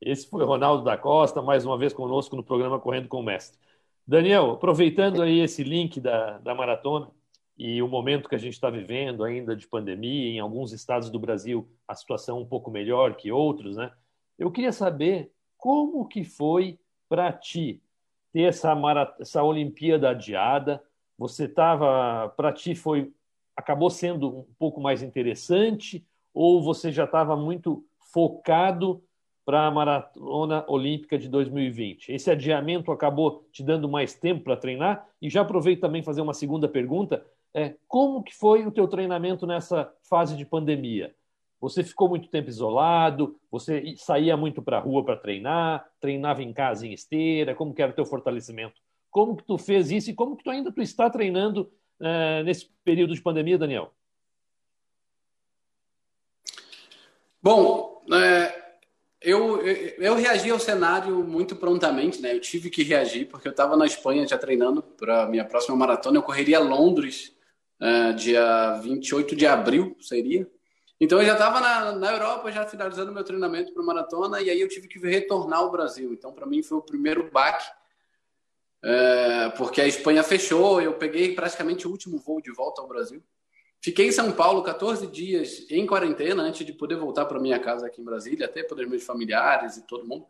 [0.00, 3.58] Esse foi Ronaldo da Costa, mais uma vez conosco no programa Correndo com o Mestre.
[4.06, 7.10] Daniel, aproveitando aí esse link da, da maratona
[7.58, 11.18] e o momento que a gente está vivendo ainda de pandemia, em alguns estados do
[11.18, 13.92] Brasil a situação um pouco melhor que outros, né?
[14.38, 17.82] Eu queria saber como que foi para ti
[18.38, 18.72] ter essa,
[19.18, 20.80] essa Olimpíada adiada?
[21.18, 23.12] Você estava, para ti foi,
[23.56, 29.02] acabou sendo um pouco mais interessante ou você já estava muito focado
[29.44, 32.12] para a Maratona Olímpica de 2020?
[32.12, 35.04] Esse adiamento acabou te dando mais tempo para treinar?
[35.20, 39.48] E já aproveito também fazer uma segunda pergunta, é, como que foi o teu treinamento
[39.48, 41.12] nessa fase de pandemia?
[41.60, 43.38] Você ficou muito tempo isolado?
[43.50, 45.88] Você saía muito para a rua para treinar?
[46.00, 47.54] Treinava em casa em esteira?
[47.54, 48.80] Como que era o teu fortalecimento?
[49.10, 52.70] Como que tu fez isso e como que tu ainda tu está treinando uh, nesse
[52.84, 53.92] período de pandemia, Daniel?
[57.42, 58.68] Bom, é,
[59.20, 62.34] eu, eu, reagi ao cenário muito prontamente, né?
[62.34, 66.18] Eu tive que reagir porque eu estava na Espanha já treinando para minha próxima maratona.
[66.18, 67.36] Eu correria Londres
[67.80, 70.48] é, dia 28 de abril seria.
[71.00, 74.60] Então eu já estava na, na Europa, já finalizando meu treinamento para maratona, e aí
[74.60, 76.12] eu tive que retornar ao Brasil.
[76.12, 77.66] Então, para mim, foi o primeiro baque,
[78.82, 83.22] é, porque a Espanha fechou, eu peguei praticamente o último voo de volta ao Brasil.
[83.80, 87.86] Fiquei em São Paulo 14 dias em quarentena antes de poder voltar para minha casa
[87.86, 90.26] aqui em Brasília, até para os meus familiares e todo mundo.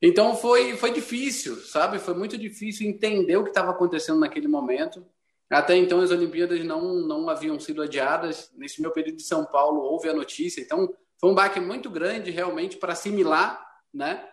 [0.00, 1.98] Então foi, foi difícil, sabe?
[1.98, 5.06] Foi muito difícil entender o que estava acontecendo naquele momento.
[5.50, 8.50] Até então as Olimpíadas não, não haviam sido adiadas.
[8.56, 10.60] Nesse meu período de São Paulo houve a notícia.
[10.60, 14.26] Então foi um baque muito grande realmente para assimilar, né?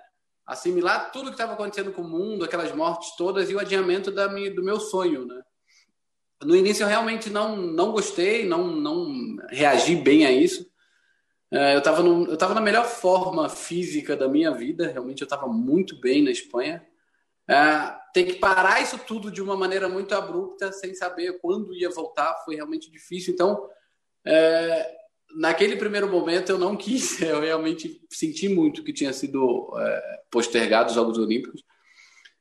[0.46, 4.28] Assimilar tudo que estava acontecendo com o mundo, aquelas mortes todas e o adiamento da
[4.28, 5.42] minha, do meu sonho, né?
[6.44, 10.72] No início eu realmente não, não gostei, não, não reagi bem a isso.
[11.52, 16.24] É, eu estava na melhor forma física da minha vida, realmente eu estava muito bem
[16.24, 16.86] na Espanha.
[17.52, 21.90] É, ter que parar isso tudo de uma maneira muito abrupta, sem saber quando ia
[21.90, 23.34] voltar, foi realmente difícil.
[23.34, 23.68] Então,
[24.26, 24.96] é,
[25.36, 30.90] naquele primeiro momento eu não quis, eu realmente senti muito que tinha sido é, postergado
[30.90, 31.64] os Jogos Olímpicos.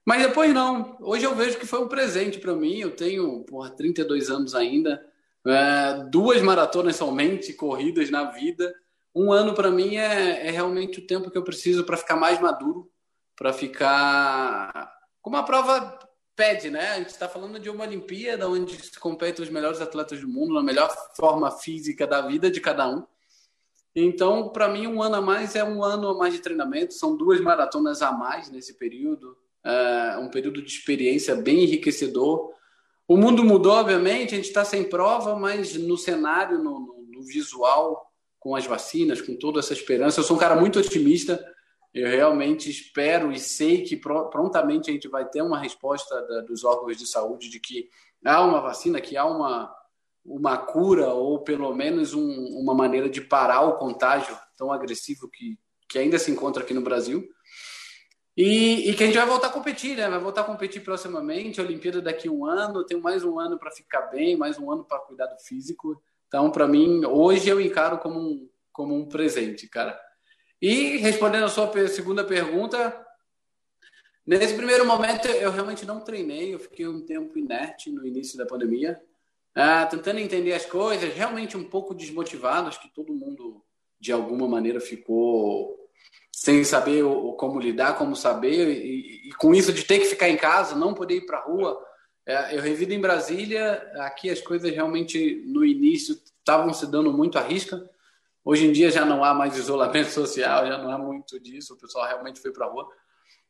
[0.04, 0.96] Mas depois não.
[1.00, 2.78] Hoje eu vejo que foi um presente para mim.
[2.78, 5.04] Eu tenho porra, 32 anos ainda,
[5.46, 8.74] é, duas maratonas somente corridas na vida.
[9.14, 12.40] Um ano para mim é, é, realmente o tempo que eu preciso para ficar mais
[12.40, 12.90] maduro,
[13.36, 15.98] para ficar como a prova
[16.34, 16.92] pede, né?
[16.92, 20.54] A gente está falando de uma Olimpíada onde se competem os melhores atletas do mundo,
[20.54, 23.04] na melhor forma física da vida de cada um.
[23.94, 26.94] Então, para mim, um ano a mais é um ano a mais de treinamento.
[26.94, 32.50] São duas maratonas a mais nesse período é um período de experiência bem enriquecedor.
[33.06, 37.22] O mundo mudou, obviamente, a gente está sem prova, mas no cenário, no, no, no,
[37.22, 41.44] visual, com as vacinas, com toda essa esperança, eu sou um cara muito otimista.
[41.92, 46.64] Eu realmente espero e sei que prontamente a gente vai ter uma resposta da, dos
[46.64, 47.88] órgãos de saúde de que
[48.24, 49.74] há uma vacina, que há uma,
[50.24, 55.58] uma cura ou pelo menos um, uma maneira de parar o contágio tão agressivo que,
[55.88, 57.28] que ainda se encontra aqui no Brasil.
[58.36, 60.08] E, e, que a gente vai voltar a competir, né?
[60.08, 61.60] Vai voltar a competir proximamente.
[61.60, 64.70] A Olimpíada daqui a um ano, tenho mais um ano para ficar bem, mais um
[64.70, 66.00] ano para cuidar do físico.
[66.28, 69.98] Então, para mim, hoje eu encaro como um, como um presente, cara.
[70.60, 73.06] E respondendo a sua segunda pergunta,
[74.26, 78.44] nesse primeiro momento eu realmente não treinei, eu fiquei um tempo inerte no início da
[78.44, 79.00] pandemia,
[79.54, 83.64] ah, tentando entender as coisas, realmente um pouco desmotivado, acho que todo mundo
[83.98, 85.80] de alguma maneira ficou
[86.32, 90.28] sem saber o, como lidar, como saber, e, e, com isso de ter que ficar
[90.28, 91.78] em casa, não poder ir para a rua.
[92.24, 97.38] É, eu revido em Brasília, aqui as coisas realmente no início estavam se dando muito
[97.38, 97.88] à risca.
[98.44, 101.78] Hoje em dia já não há mais isolamento social, já não há muito disso, o
[101.78, 102.88] pessoal realmente foi para a rua.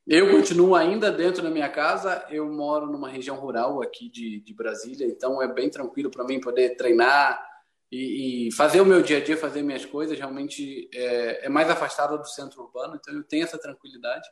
[0.07, 4.55] Eu continuo ainda dentro da minha casa, eu moro numa região rural aqui de, de
[4.55, 7.51] Brasília, então é bem tranquilo para mim poder treinar,
[7.93, 11.69] e, e, fazer o meu dia a dia, fazer minhas coisas, realmente é, é mais
[11.69, 14.29] afastado do centro urbano, então eu tenho essa tranquilidade.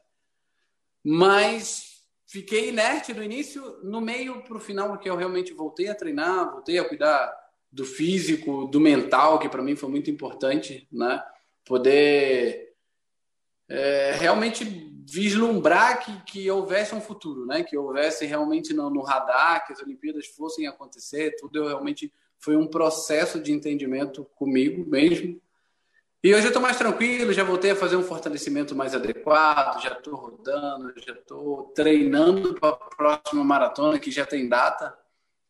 [1.05, 5.95] Mas fiquei inerte no início, no meio para o final, porque eu realmente voltei a
[5.95, 7.35] treinar, voltei a cuidar
[7.71, 11.23] do físico, do mental, que para mim foi muito importante, né?
[11.65, 12.75] Poder
[13.69, 14.65] é, realmente
[15.11, 17.63] vislumbrar que, que houvesse um futuro, né?
[17.63, 22.57] Que houvesse realmente no, no radar, que as Olimpíadas fossem acontecer, tudo eu realmente foi
[22.57, 25.41] um processo de entendimento comigo mesmo.
[26.23, 29.93] E hoje eu estou mais tranquilo, já voltei a fazer um fortalecimento mais adequado, já
[29.93, 34.99] estou rodando, já estou treinando para a próxima maratona, que já tem data,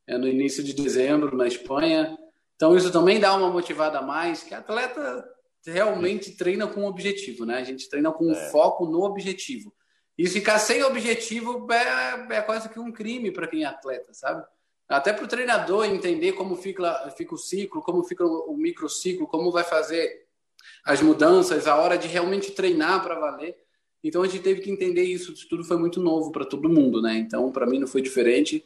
[0.09, 2.17] é no início de dezembro, na Espanha.
[2.57, 5.25] Então isso também dá uma motivada a mais, que atleta
[5.65, 7.59] realmente treina com objetivo, né?
[7.59, 8.51] A gente treina com é.
[8.51, 9.73] foco no objetivo.
[10.17, 14.45] E ficar sem objetivo é, é quase que um crime para quem é atleta, sabe?
[14.89, 19.53] até para o treinador entender como fica, fica o ciclo, como fica o microciclo, como
[19.53, 20.27] vai fazer
[20.85, 23.55] as mudanças, a hora de realmente treinar para valer.
[24.03, 27.03] Então a gente teve que entender isso, isso tudo foi muito novo para todo mundo,
[27.03, 27.19] né?
[27.19, 28.65] Então para mim não foi diferente.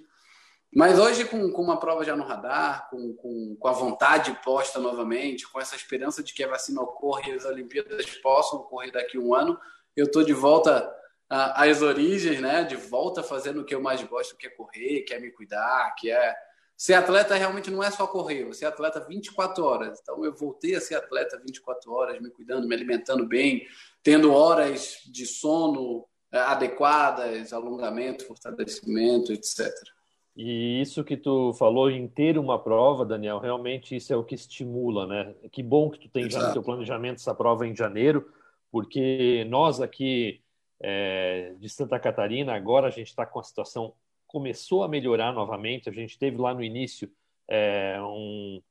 [0.74, 4.80] Mas hoje, com, com uma prova já no radar, com, com, com a vontade posta
[4.80, 9.18] novamente, com essa esperança de que a vacina ocorra e as Olimpíadas possam ocorrer daqui
[9.18, 9.58] a um ano,
[9.94, 10.90] eu estou de volta
[11.28, 12.62] as origens, né?
[12.62, 15.94] De volta fazendo o que eu mais gosto, que é correr, que é me cuidar,
[15.94, 16.34] que é
[16.76, 20.00] ser atleta realmente não é só correr, você é atleta 24 horas.
[20.02, 23.66] Então eu voltei a ser atleta 24 horas, me cuidando, me alimentando bem,
[24.02, 29.70] tendo horas de sono é, adequadas, alongamento, fortalecimento, etc.
[30.34, 34.34] E isso que tu falou em ter uma prova, Daniel, realmente isso é o que
[34.34, 35.34] estimula, né?
[35.50, 36.42] Que bom que tu tem Exato.
[36.42, 38.26] já no teu planejamento essa prova em janeiro,
[38.70, 40.40] porque nós aqui
[40.80, 42.54] é, de Santa Catarina.
[42.54, 43.94] Agora a gente está com a situação
[44.32, 45.90] começou a melhorar novamente.
[45.90, 47.10] A gente teve lá no início
[47.46, 48.62] é, um,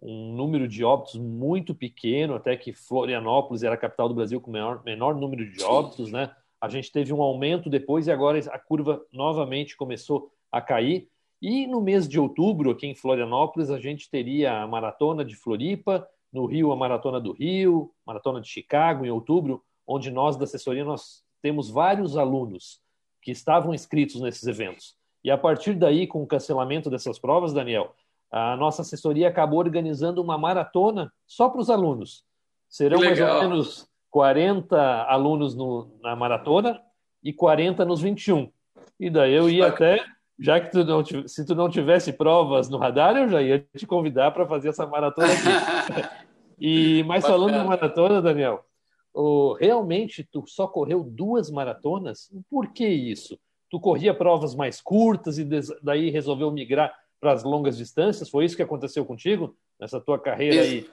[0.00, 4.50] um número de óbitos muito pequeno, até que Florianópolis era a capital do Brasil com
[4.50, 6.34] o menor, menor número de óbitos, né?
[6.58, 11.08] A gente teve um aumento depois e agora a curva novamente começou a cair.
[11.40, 16.06] E no mês de outubro, aqui em Florianópolis, a gente teria a maratona de Floripa,
[16.32, 20.84] no Rio a maratona do Rio, maratona de Chicago em outubro, onde nós da assessoria
[20.84, 22.80] nós temos vários alunos
[23.22, 24.94] que estavam inscritos nesses eventos.
[25.24, 27.94] E a partir daí, com o cancelamento dessas provas, Daniel,
[28.30, 32.24] a nossa assessoria acabou organizando uma maratona só para os alunos.
[32.68, 36.80] Serão mais ou menos 40 alunos no, na maratona
[37.22, 38.50] e 40 nos 21.
[38.98, 40.04] E daí eu ia até
[40.40, 43.86] já que tu não, se tu não tivesse provas no radar, eu já ia te
[43.86, 46.08] convidar para fazer essa maratona aqui.
[46.58, 48.64] e mas falando de maratona, Daniel,
[49.12, 52.30] oh, realmente tu só correu duas maratonas?
[52.48, 53.38] Por que isso?
[53.70, 55.46] Tu corria provas mais curtas e
[55.82, 58.30] daí resolveu migrar para as longas distâncias?
[58.30, 60.90] Foi isso que aconteceu contigo nessa tua carreira aí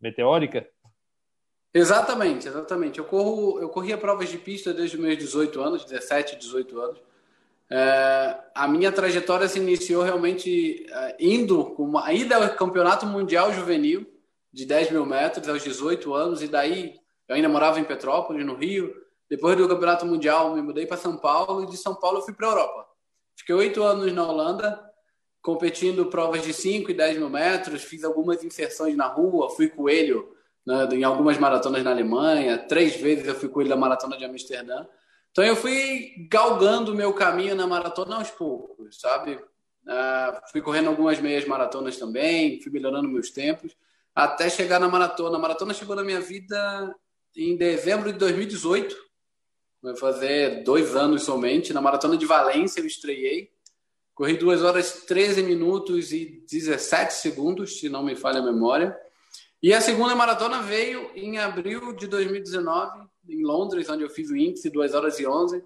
[0.00, 0.68] meteórica?
[1.72, 2.98] Exatamente, exatamente.
[2.98, 6.98] Eu corro, eu corria provas de pista desde os meus 18 anos, 17, 18 anos.
[7.72, 14.04] É, a minha trajetória se iniciou realmente é, indo uma ida ao campeonato mundial juvenil
[14.52, 16.96] de 10 mil metros aos 18 anos, e daí
[17.28, 18.92] eu ainda morava em Petrópolis, no Rio.
[19.28, 22.34] Depois do campeonato mundial, me mudei para São Paulo, e de São Paulo eu fui
[22.34, 22.86] para a Europa.
[23.36, 24.90] Fiquei oito anos na Holanda,
[25.40, 30.34] competindo provas de 5 e 10 mil metros, fiz algumas inserções na rua, fui coelho
[30.66, 34.84] né, em algumas maratonas na Alemanha, três vezes eu fui coelho da maratona de Amsterdã.
[35.32, 39.34] Então eu fui galgando o meu caminho na maratona aos poucos, sabe?
[39.34, 43.76] Uh, fui correndo algumas meias maratonas também, fui melhorando meus tempos,
[44.14, 45.36] até chegar na maratona.
[45.36, 46.94] A maratona chegou na minha vida
[47.36, 48.96] em dezembro de 2018,
[49.82, 51.72] vai fazer dois anos somente.
[51.72, 53.50] Na maratona de Valência eu estreiei,
[54.14, 58.96] corri 2 horas 13 minutos e 17 segundos, se não me falha a memória.
[59.62, 64.36] E a segunda maratona veio em abril de 2019, em Londres, onde eu fiz o
[64.36, 65.62] índice 2 horas e 11.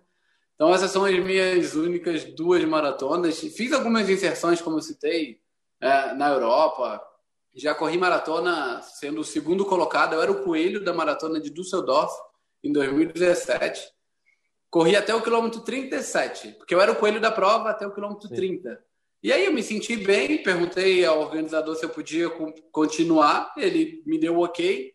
[0.55, 3.39] Então, essas são as minhas únicas duas maratonas.
[3.39, 5.41] Fiz algumas inserções, como eu citei,
[5.81, 7.03] é, na Europa.
[7.55, 10.15] Já corri maratona sendo o segundo colocado.
[10.15, 12.13] Eu era o coelho da maratona de Düsseldorf
[12.63, 13.93] em 2017.
[14.71, 18.29] Corri até o quilômetro 37, porque eu era o coelho da prova até o quilômetro
[18.29, 18.35] Sim.
[18.35, 18.85] 30.
[19.23, 22.29] E aí eu me senti bem, perguntei ao organizador se eu podia
[22.71, 23.53] continuar.
[23.57, 24.94] Ele me deu o ok.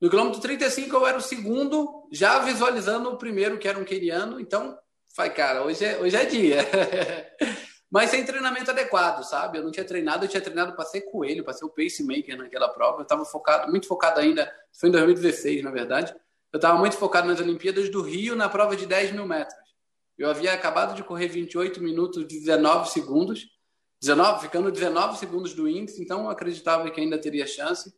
[0.00, 4.38] No quilômetro 35 eu era o segundo, já visualizando o primeiro, que era um queniano.
[4.38, 4.78] Então,
[5.14, 6.58] falei, cara, hoje é, hoje é dia.
[7.90, 9.58] Mas sem treinamento adequado, sabe?
[9.58, 12.68] Eu não tinha treinado, eu tinha treinado para ser coelho, para ser o pacemaker naquela
[12.68, 12.98] prova.
[12.98, 16.14] Eu estava focado, muito focado ainda, foi em 2016, na verdade.
[16.52, 19.56] Eu estava muito focado nas Olimpíadas do Rio, na prova de 10 mil metros.
[20.18, 23.46] Eu havia acabado de correr 28 minutos e 19 segundos,
[24.00, 27.94] 19, ficando 19 segundos do índice, então eu acreditava que ainda teria chance.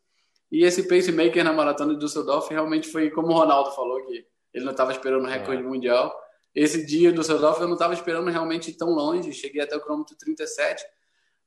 [0.50, 4.64] E esse pacemaker na maratona de Düsseldorf realmente foi como o Ronaldo falou, que ele
[4.64, 5.66] não estava esperando o recorde é.
[5.66, 6.14] mundial.
[6.54, 10.16] Esse dia do Düsseldorf eu não estava esperando realmente tão longe, cheguei até o quilômetro
[10.16, 10.84] 37.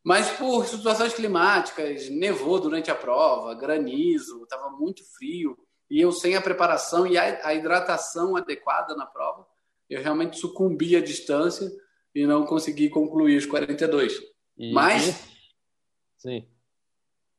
[0.03, 5.57] Mas por situações climáticas, nevou durante a prova, granizo, estava muito frio.
[5.89, 9.45] E eu sem a preparação e a, a hidratação adequada na prova,
[9.89, 11.69] eu realmente sucumbi à distância
[12.15, 14.13] e não consegui concluir os 42.
[14.57, 14.73] E...
[14.73, 15.15] Mas...
[16.17, 16.47] Sim.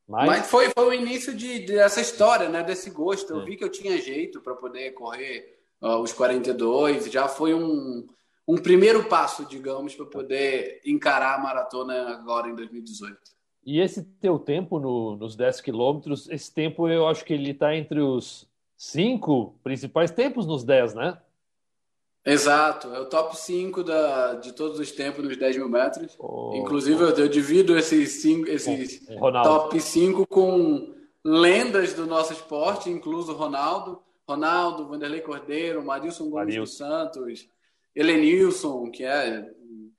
[0.09, 2.63] Mas, Mas foi, foi o início de, dessa história, né?
[2.63, 3.33] Desse gosto.
[3.33, 3.45] Eu é.
[3.45, 7.11] vi que eu tinha jeito para poder correr uh, os 42.
[7.11, 8.07] Já foi um,
[8.47, 13.17] um primeiro passo, digamos, para poder encarar a maratona agora em 2018.
[13.65, 17.75] E esse teu tempo no, nos 10 quilômetros, esse tempo eu acho que ele está
[17.77, 21.19] entre os cinco principais tempos nos 10, né?
[22.25, 26.15] Exato, é o top 5 da, de todos os tempos nos 10 mil metros.
[26.19, 27.09] Oh, Inclusive, oh.
[27.09, 29.05] Eu, eu, divido esses, cinco, esses
[29.43, 36.77] top 5 com lendas do nosso esporte, incluso Ronaldo, Ronaldo, Vanderlei Cordeiro, Marilson Gomes dos
[36.77, 37.49] Santos,
[37.95, 39.51] Helenilson, que, é,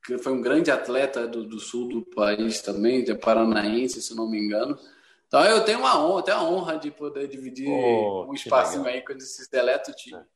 [0.06, 4.28] que foi um grande atleta do, do sul do país também, de paranaense, se não
[4.28, 4.78] me engano.
[5.26, 9.12] Então eu tenho uma honra, tenho a honra de poder dividir um espacinho aí com
[9.12, 10.18] esse seleto time.
[10.18, 10.33] É.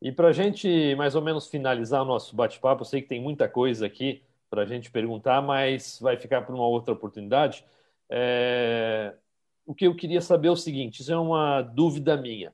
[0.00, 3.20] E para a gente mais ou menos finalizar o nosso bate-papo, eu sei que tem
[3.20, 7.64] muita coisa aqui para a gente perguntar, mas vai ficar para uma outra oportunidade.
[8.08, 9.14] É...
[9.64, 12.52] O que eu queria saber é o seguinte: isso é uma dúvida minha.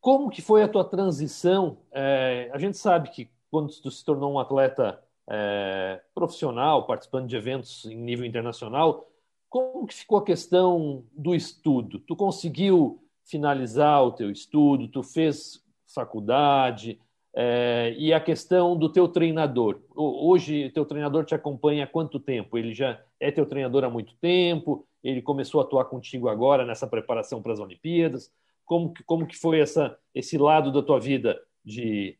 [0.00, 1.78] Como que foi a tua transição?
[1.92, 2.48] É...
[2.52, 6.00] A gente sabe que quando tu se tornou um atleta é...
[6.14, 9.10] profissional, participando de eventos em nível internacional,
[9.50, 11.98] como que ficou a questão do estudo?
[11.98, 14.88] Tu conseguiu finalizar o teu estudo?
[14.88, 15.62] Tu fez
[15.94, 17.00] faculdade?
[17.34, 19.80] É, e a questão do teu treinador.
[19.94, 22.58] Hoje, teu treinador te acompanha há quanto tempo?
[22.58, 24.86] Ele já é teu treinador há muito tempo?
[25.04, 28.32] Ele começou a atuar contigo agora nessa preparação para as Olimpíadas?
[28.64, 32.18] Como que, como que foi essa, esse lado da tua vida de,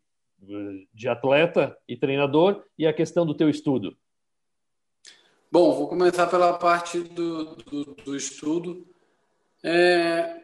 [0.94, 3.96] de atleta e treinador e a questão do teu estudo?
[5.50, 8.86] Bom, vou começar pela parte do, do, do estudo.
[9.64, 10.36] É,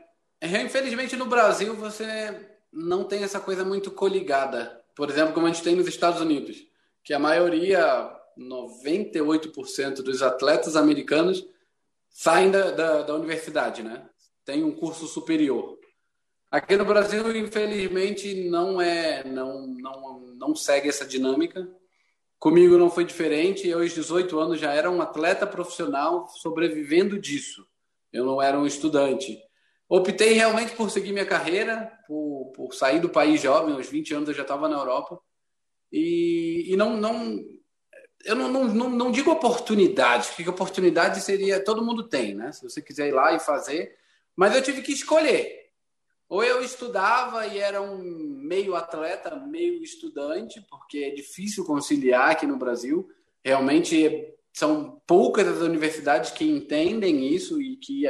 [0.43, 4.83] infelizmente, no Brasil, você não tem essa coisa muito coligada.
[4.97, 6.66] Por exemplo, como a gente tem nos Estados Unidos,
[7.05, 11.47] que a maioria, 98% dos atletas americanos
[12.11, 14.09] saem da, da, da, universidade, né?
[14.45, 15.79] Tem um curso superior.
[16.51, 21.68] Aqui no Brasil, infelizmente, não é, não, não, não segue essa dinâmica.
[22.39, 23.68] Comigo não foi diferente.
[23.68, 27.66] Eu, aos 18 anos, já era um atleta profissional sobrevivendo disso.
[28.12, 29.41] Eu não era um estudante.
[29.89, 34.28] Optei realmente por seguir minha carreira, por, por sair do país jovem, aos 20 anos
[34.28, 35.20] eu já estava na Europa.
[35.93, 37.39] E, e não, não,
[38.24, 41.62] eu não, não, não, digo oportunidade, porque oportunidade seria.
[41.62, 42.51] Todo mundo tem, né?
[42.53, 43.97] Se você quiser ir lá e fazer.
[44.35, 45.64] Mas eu tive que escolher.
[46.28, 52.47] Ou eu estudava e era um meio atleta, meio estudante, porque é difícil conciliar aqui
[52.47, 53.09] no Brasil.
[53.45, 58.07] Realmente são poucas as universidades que entendem isso e que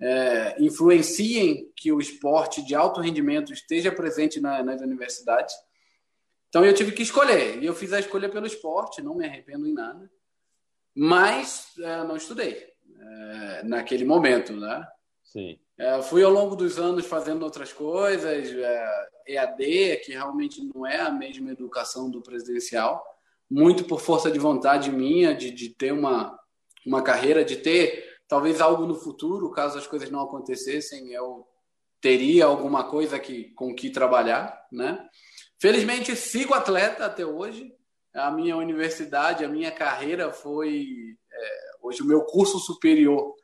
[0.00, 5.54] é, influenciem que o esporte de alto rendimento esteja presente na, nas universidades.
[6.48, 9.66] Então eu tive que escolher, e eu fiz a escolha pelo esporte, não me arrependo
[9.66, 10.10] em nada,
[10.94, 12.66] mas é, não estudei
[12.98, 14.86] é, naquele momento, né?
[15.22, 15.58] Sim.
[15.78, 18.48] É, fui ao longo dos anos fazendo outras coisas,
[19.26, 23.02] EAD, é, que realmente não é a mesma educação do presidencial,
[23.48, 26.38] muito por força de vontade minha de, de ter uma,
[26.84, 31.44] uma carreira, de ter talvez algo no futuro, caso as coisas não acontecessem, eu
[32.00, 35.04] teria alguma coisa que, com que trabalhar, né?
[35.60, 37.74] Felizmente sigo atleta até hoje.
[38.14, 40.86] A minha universidade, a minha carreira foi
[41.30, 43.34] é, hoje o meu curso superior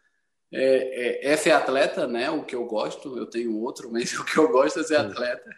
[0.53, 2.30] é, é, é, ser atleta, né?
[2.30, 3.18] O que eu gosto.
[3.18, 5.51] Eu tenho outro, mas o que eu gosto é ser atleta.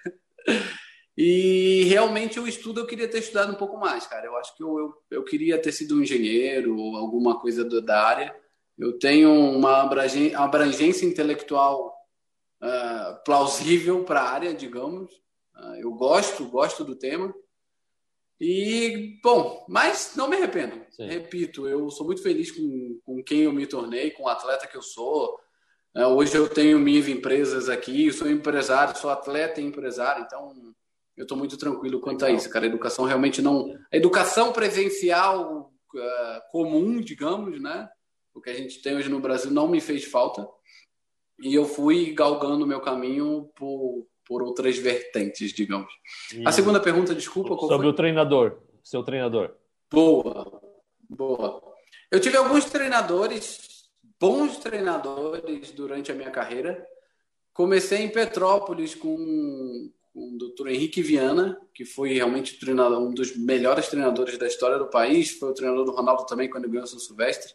[1.15, 4.25] E realmente o estudo eu queria ter estudado um pouco mais, cara.
[4.25, 7.83] Eu acho que eu, eu, eu queria ter sido um engenheiro ou alguma coisa do,
[7.83, 8.35] da área
[8.79, 11.93] eu tenho uma abrangência intelectual
[12.63, 15.11] uh, plausível para a área, digamos.
[15.57, 17.35] Uh, eu gosto, gosto do tema.
[18.41, 20.81] E, bom, mas não me arrependo.
[20.91, 21.09] Sim.
[21.09, 24.77] Repito, eu sou muito feliz com, com quem eu me tornei, com o atleta que
[24.77, 25.37] eu sou.
[25.97, 30.55] Uh, hoje eu tenho minhas empresas aqui, sou empresário, sou atleta e empresário, então
[31.17, 32.65] eu estou muito tranquilo quanto a isso, cara.
[32.65, 33.77] A educação realmente não.
[33.93, 35.73] A educação presencial
[36.53, 37.89] comum, digamos, né?
[38.39, 40.49] O que a gente tem hoje no Brasil não me fez falta.
[41.41, 45.93] E eu fui galgando meu caminho por, por outras vertentes, digamos.
[46.33, 46.47] E...
[46.47, 47.57] A segunda pergunta, desculpa.
[47.57, 47.87] Sobre foi?
[47.87, 49.55] o treinador, seu treinador.
[49.91, 50.61] Boa,
[51.09, 51.63] boa.
[52.11, 56.87] Eu tive alguns treinadores, bons treinadores durante a minha carreira.
[57.53, 60.69] Comecei em Petrópolis com, com o Dr.
[60.69, 65.31] Henrique Viana, que foi realmente treinador, um dos melhores treinadores da história do país.
[65.39, 67.53] Foi o treinador do Ronaldo também quando ganhou o São Silvestre.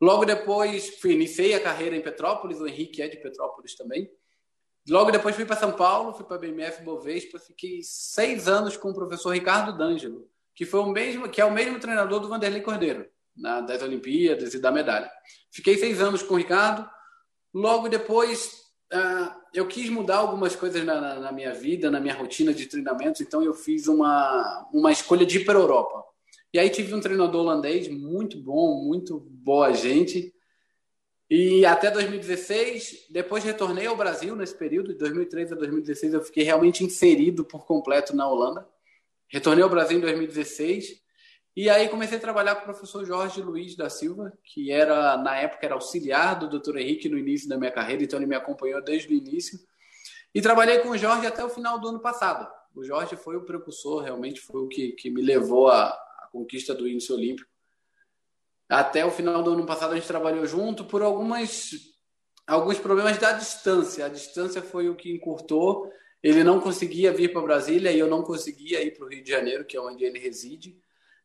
[0.00, 4.10] Logo depois, fui, iniciei a carreira em Petrópolis, o Henrique é de Petrópolis também.
[4.88, 8.90] Logo depois fui para São Paulo, fui para a BMF Bovespa, fiquei seis anos com
[8.90, 12.62] o professor Ricardo D'Angelo, que foi o mesmo, que é o mesmo treinador do Vanderlei
[12.62, 15.10] Cordeiro, na, das Olimpíadas e da medalha.
[15.50, 16.88] Fiquei seis anos com o Ricardo.
[17.52, 22.14] Logo depois, uh, eu quis mudar algumas coisas na, na, na, minha vida, na minha
[22.14, 26.09] rotina de treinamentos, então eu fiz uma, uma escolha de ir para a Europa.
[26.52, 30.34] E aí tive um treinador holandês muito bom, muito boa gente.
[31.30, 36.42] E até 2016, depois retornei ao Brasil nesse período, de 2013 a 2016, eu fiquei
[36.42, 38.66] realmente inserido por completo na Holanda.
[39.28, 41.00] Retornei ao Brasil em 2016
[41.56, 45.36] e aí comecei a trabalhar com o professor Jorge Luiz da Silva, que era na
[45.36, 46.78] época era auxiliar do Dr.
[46.78, 49.56] Henrique no início da minha carreira, então ele me acompanhou desde o início.
[50.34, 52.50] E trabalhei com o Jorge até o final do ano passado.
[52.74, 55.96] O Jorge foi o precursor, realmente foi o que, que me levou a,
[56.30, 57.48] conquista do índice olímpico.
[58.68, 61.72] Até o final do ano passado a gente trabalhou junto por algumas
[62.46, 64.06] alguns problemas da distância.
[64.06, 65.90] A distância foi o que encurtou.
[66.22, 69.30] Ele não conseguia vir para Brasília e eu não conseguia ir para o Rio de
[69.30, 70.76] Janeiro, que é onde ele reside.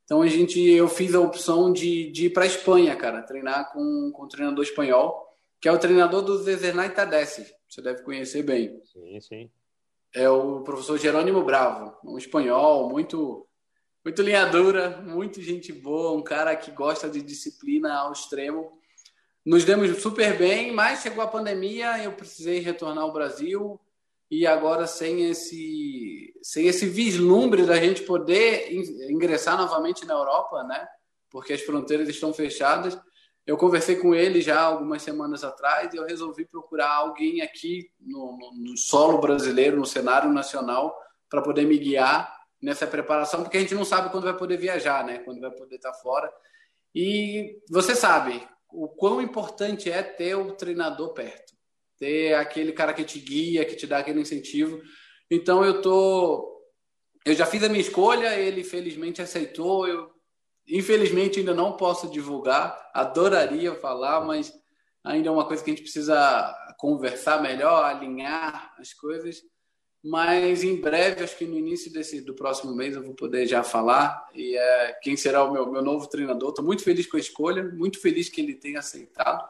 [0.06, 3.72] Então a gente, eu fiz a opção de, de ir para a Espanha, cara, treinar
[3.74, 5.28] com, com um treinador espanhol,
[5.60, 7.54] que é o treinador do Zezernay Tadesse.
[7.68, 8.80] Você deve conhecer bem.
[8.84, 9.52] Sim, sim.
[10.14, 13.46] É o professor Jerônimo Bravo, um espanhol muito
[14.06, 18.80] muito linha dura, muito gente boa, um cara que gosta de disciplina ao extremo.
[19.44, 23.82] Nos demos super bem, mas chegou a pandemia, eu precisei retornar ao Brasil
[24.30, 28.72] e agora sem esse, sem esse vislumbre da gente poder
[29.10, 30.88] ingressar novamente na Europa, né?
[31.32, 32.96] Porque as fronteiras estão fechadas.
[33.46, 38.38] Eu conversei com ele já algumas semanas atrás e eu resolvi procurar alguém aqui no,
[38.38, 40.96] no, no solo brasileiro, no cenário nacional,
[41.28, 42.35] para poder me guiar
[42.66, 45.20] nessa preparação, porque a gente não sabe quando vai poder viajar, né?
[45.20, 46.34] Quando vai poder estar fora.
[46.96, 48.42] E você sabe
[48.72, 51.54] o quão importante é ter o treinador perto,
[51.96, 54.82] ter aquele cara que te guia, que te dá aquele incentivo.
[55.30, 56.60] Então eu tô,
[57.24, 59.88] eu já fiz a minha escolha, ele felizmente aceitou.
[59.88, 60.12] Eu
[60.68, 64.52] infelizmente ainda não posso divulgar, adoraria falar, mas
[65.04, 69.44] ainda é uma coisa que a gente precisa conversar melhor, alinhar as coisas
[70.08, 73.64] mas em breve, acho que no início desse, do próximo mês, eu vou poder já
[73.64, 76.50] falar e é, quem será o meu, meu novo treinador.
[76.50, 79.50] Estou muito feliz com a escolha, muito feliz que ele tenha aceitado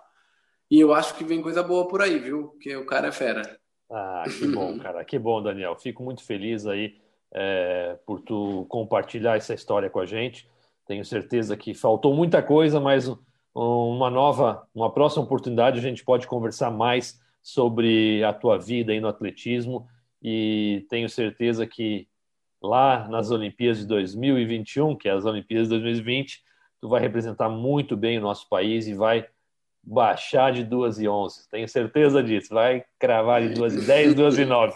[0.72, 2.48] e eu acho que vem coisa boa por aí, viu?
[2.48, 3.60] Porque o cara é fera.
[3.92, 5.76] Ah, que bom, cara, que bom, Daniel.
[5.76, 6.96] Fico muito feliz aí
[7.34, 10.50] é, por tu compartilhar essa história com a gente.
[10.88, 13.12] Tenho certeza que faltou muita coisa, mas
[13.54, 19.02] uma nova, uma próxima oportunidade a gente pode conversar mais sobre a tua vida aí
[19.02, 19.86] no atletismo
[20.28, 22.08] e tenho certeza que
[22.60, 26.42] lá nas Olimpíadas de 2021, que é as Olimpíadas de 2020,
[26.82, 29.28] tu vai representar muito bem o nosso país e vai
[29.84, 31.48] baixar de 2 e 11.
[31.48, 32.52] Tenho certeza disso.
[32.52, 34.74] Vai cravar de 2 e 10, 2 e 9.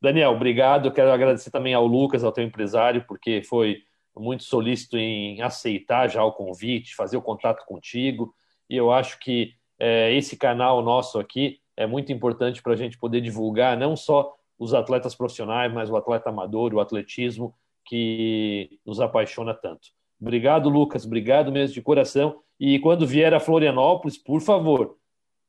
[0.00, 0.92] Daniel, obrigado.
[0.92, 3.82] quero agradecer também ao Lucas, ao teu empresário, porque foi
[4.16, 8.32] muito solícito em aceitar já o convite, fazer o contato contigo.
[8.70, 12.96] E eu acho que é, esse canal nosso aqui é muito importante para a gente
[12.96, 17.54] poder divulgar não só os atletas profissionais, mas o atleta amador, o atletismo
[17.84, 19.88] que nos apaixona tanto.
[20.20, 21.04] Obrigado, Lucas.
[21.04, 22.40] Obrigado mesmo de coração.
[22.58, 24.96] E quando vier a Florianópolis, por favor,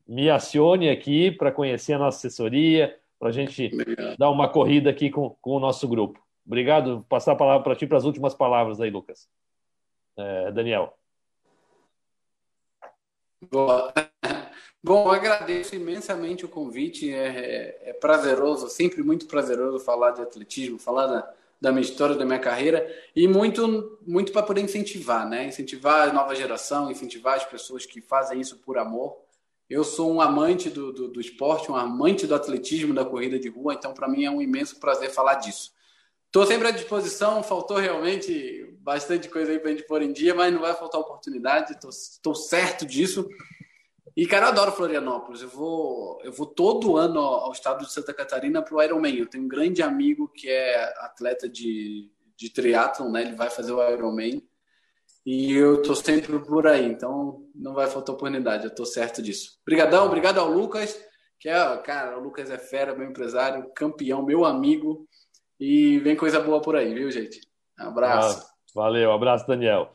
[0.08, 4.18] me acione aqui para conhecer a nossa assessoria, para a gente Obrigado.
[4.18, 6.20] dar uma corrida aqui com, com o nosso grupo.
[6.46, 6.96] Obrigado.
[6.96, 9.28] Vou passar a palavra para ti para as últimas palavras aí, Lucas.
[10.18, 10.98] É, Daniel.
[13.52, 13.94] Boa.
[14.88, 17.14] Bom, agradeço imensamente o convite.
[17.14, 22.16] É, é, é, prazeroso, sempre muito prazeroso falar de atletismo, falar da, da minha história,
[22.16, 25.46] da minha carreira e muito, muito para poder incentivar, né?
[25.46, 29.18] Incentivar a nova geração, incentivar as pessoas que fazem isso por amor.
[29.70, 33.50] Eu sou um amante do, do, do esporte, um amante do atletismo, da corrida de
[33.50, 35.74] rua, então para mim é um imenso prazer falar disso.
[36.28, 40.34] Estou sempre à disposição, faltou realmente bastante coisa aí para a gente pôr em dia,
[40.34, 43.28] mas não vai faltar oportunidade, estou certo disso.
[44.18, 45.44] E, cara, eu adoro Florianópolis.
[45.44, 49.16] Eu vou, eu vou todo ano ao estado de Santa Catarina para o Ironman.
[49.16, 53.22] Eu tenho um grande amigo que é atleta de, de triatlon, né?
[53.22, 54.42] Ele vai fazer o Ironman.
[55.24, 59.60] E eu tô sempre por aí, então não vai faltar oportunidade, eu tô certo disso.
[59.62, 60.98] Obrigadão, obrigado ao Lucas,
[61.38, 65.06] que é, cara, o Lucas é fera, meu empresário, campeão, meu amigo.
[65.60, 67.42] E vem coisa boa por aí, viu, gente?
[67.78, 68.40] abraço.
[68.40, 69.92] Ah, valeu, abraço, Daniel.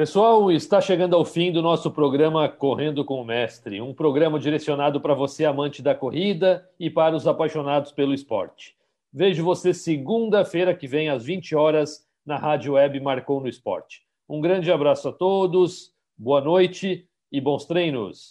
[0.00, 4.98] Pessoal, está chegando ao fim do nosso programa Correndo com o Mestre, um programa direcionado
[4.98, 8.74] para você, amante da corrida, e para os apaixonados pelo esporte.
[9.12, 14.00] Vejo você segunda-feira que vem, às 20 horas, na Rádio Web Marcou no Esporte.
[14.26, 18.28] Um grande abraço a todos, boa noite e bons treinos.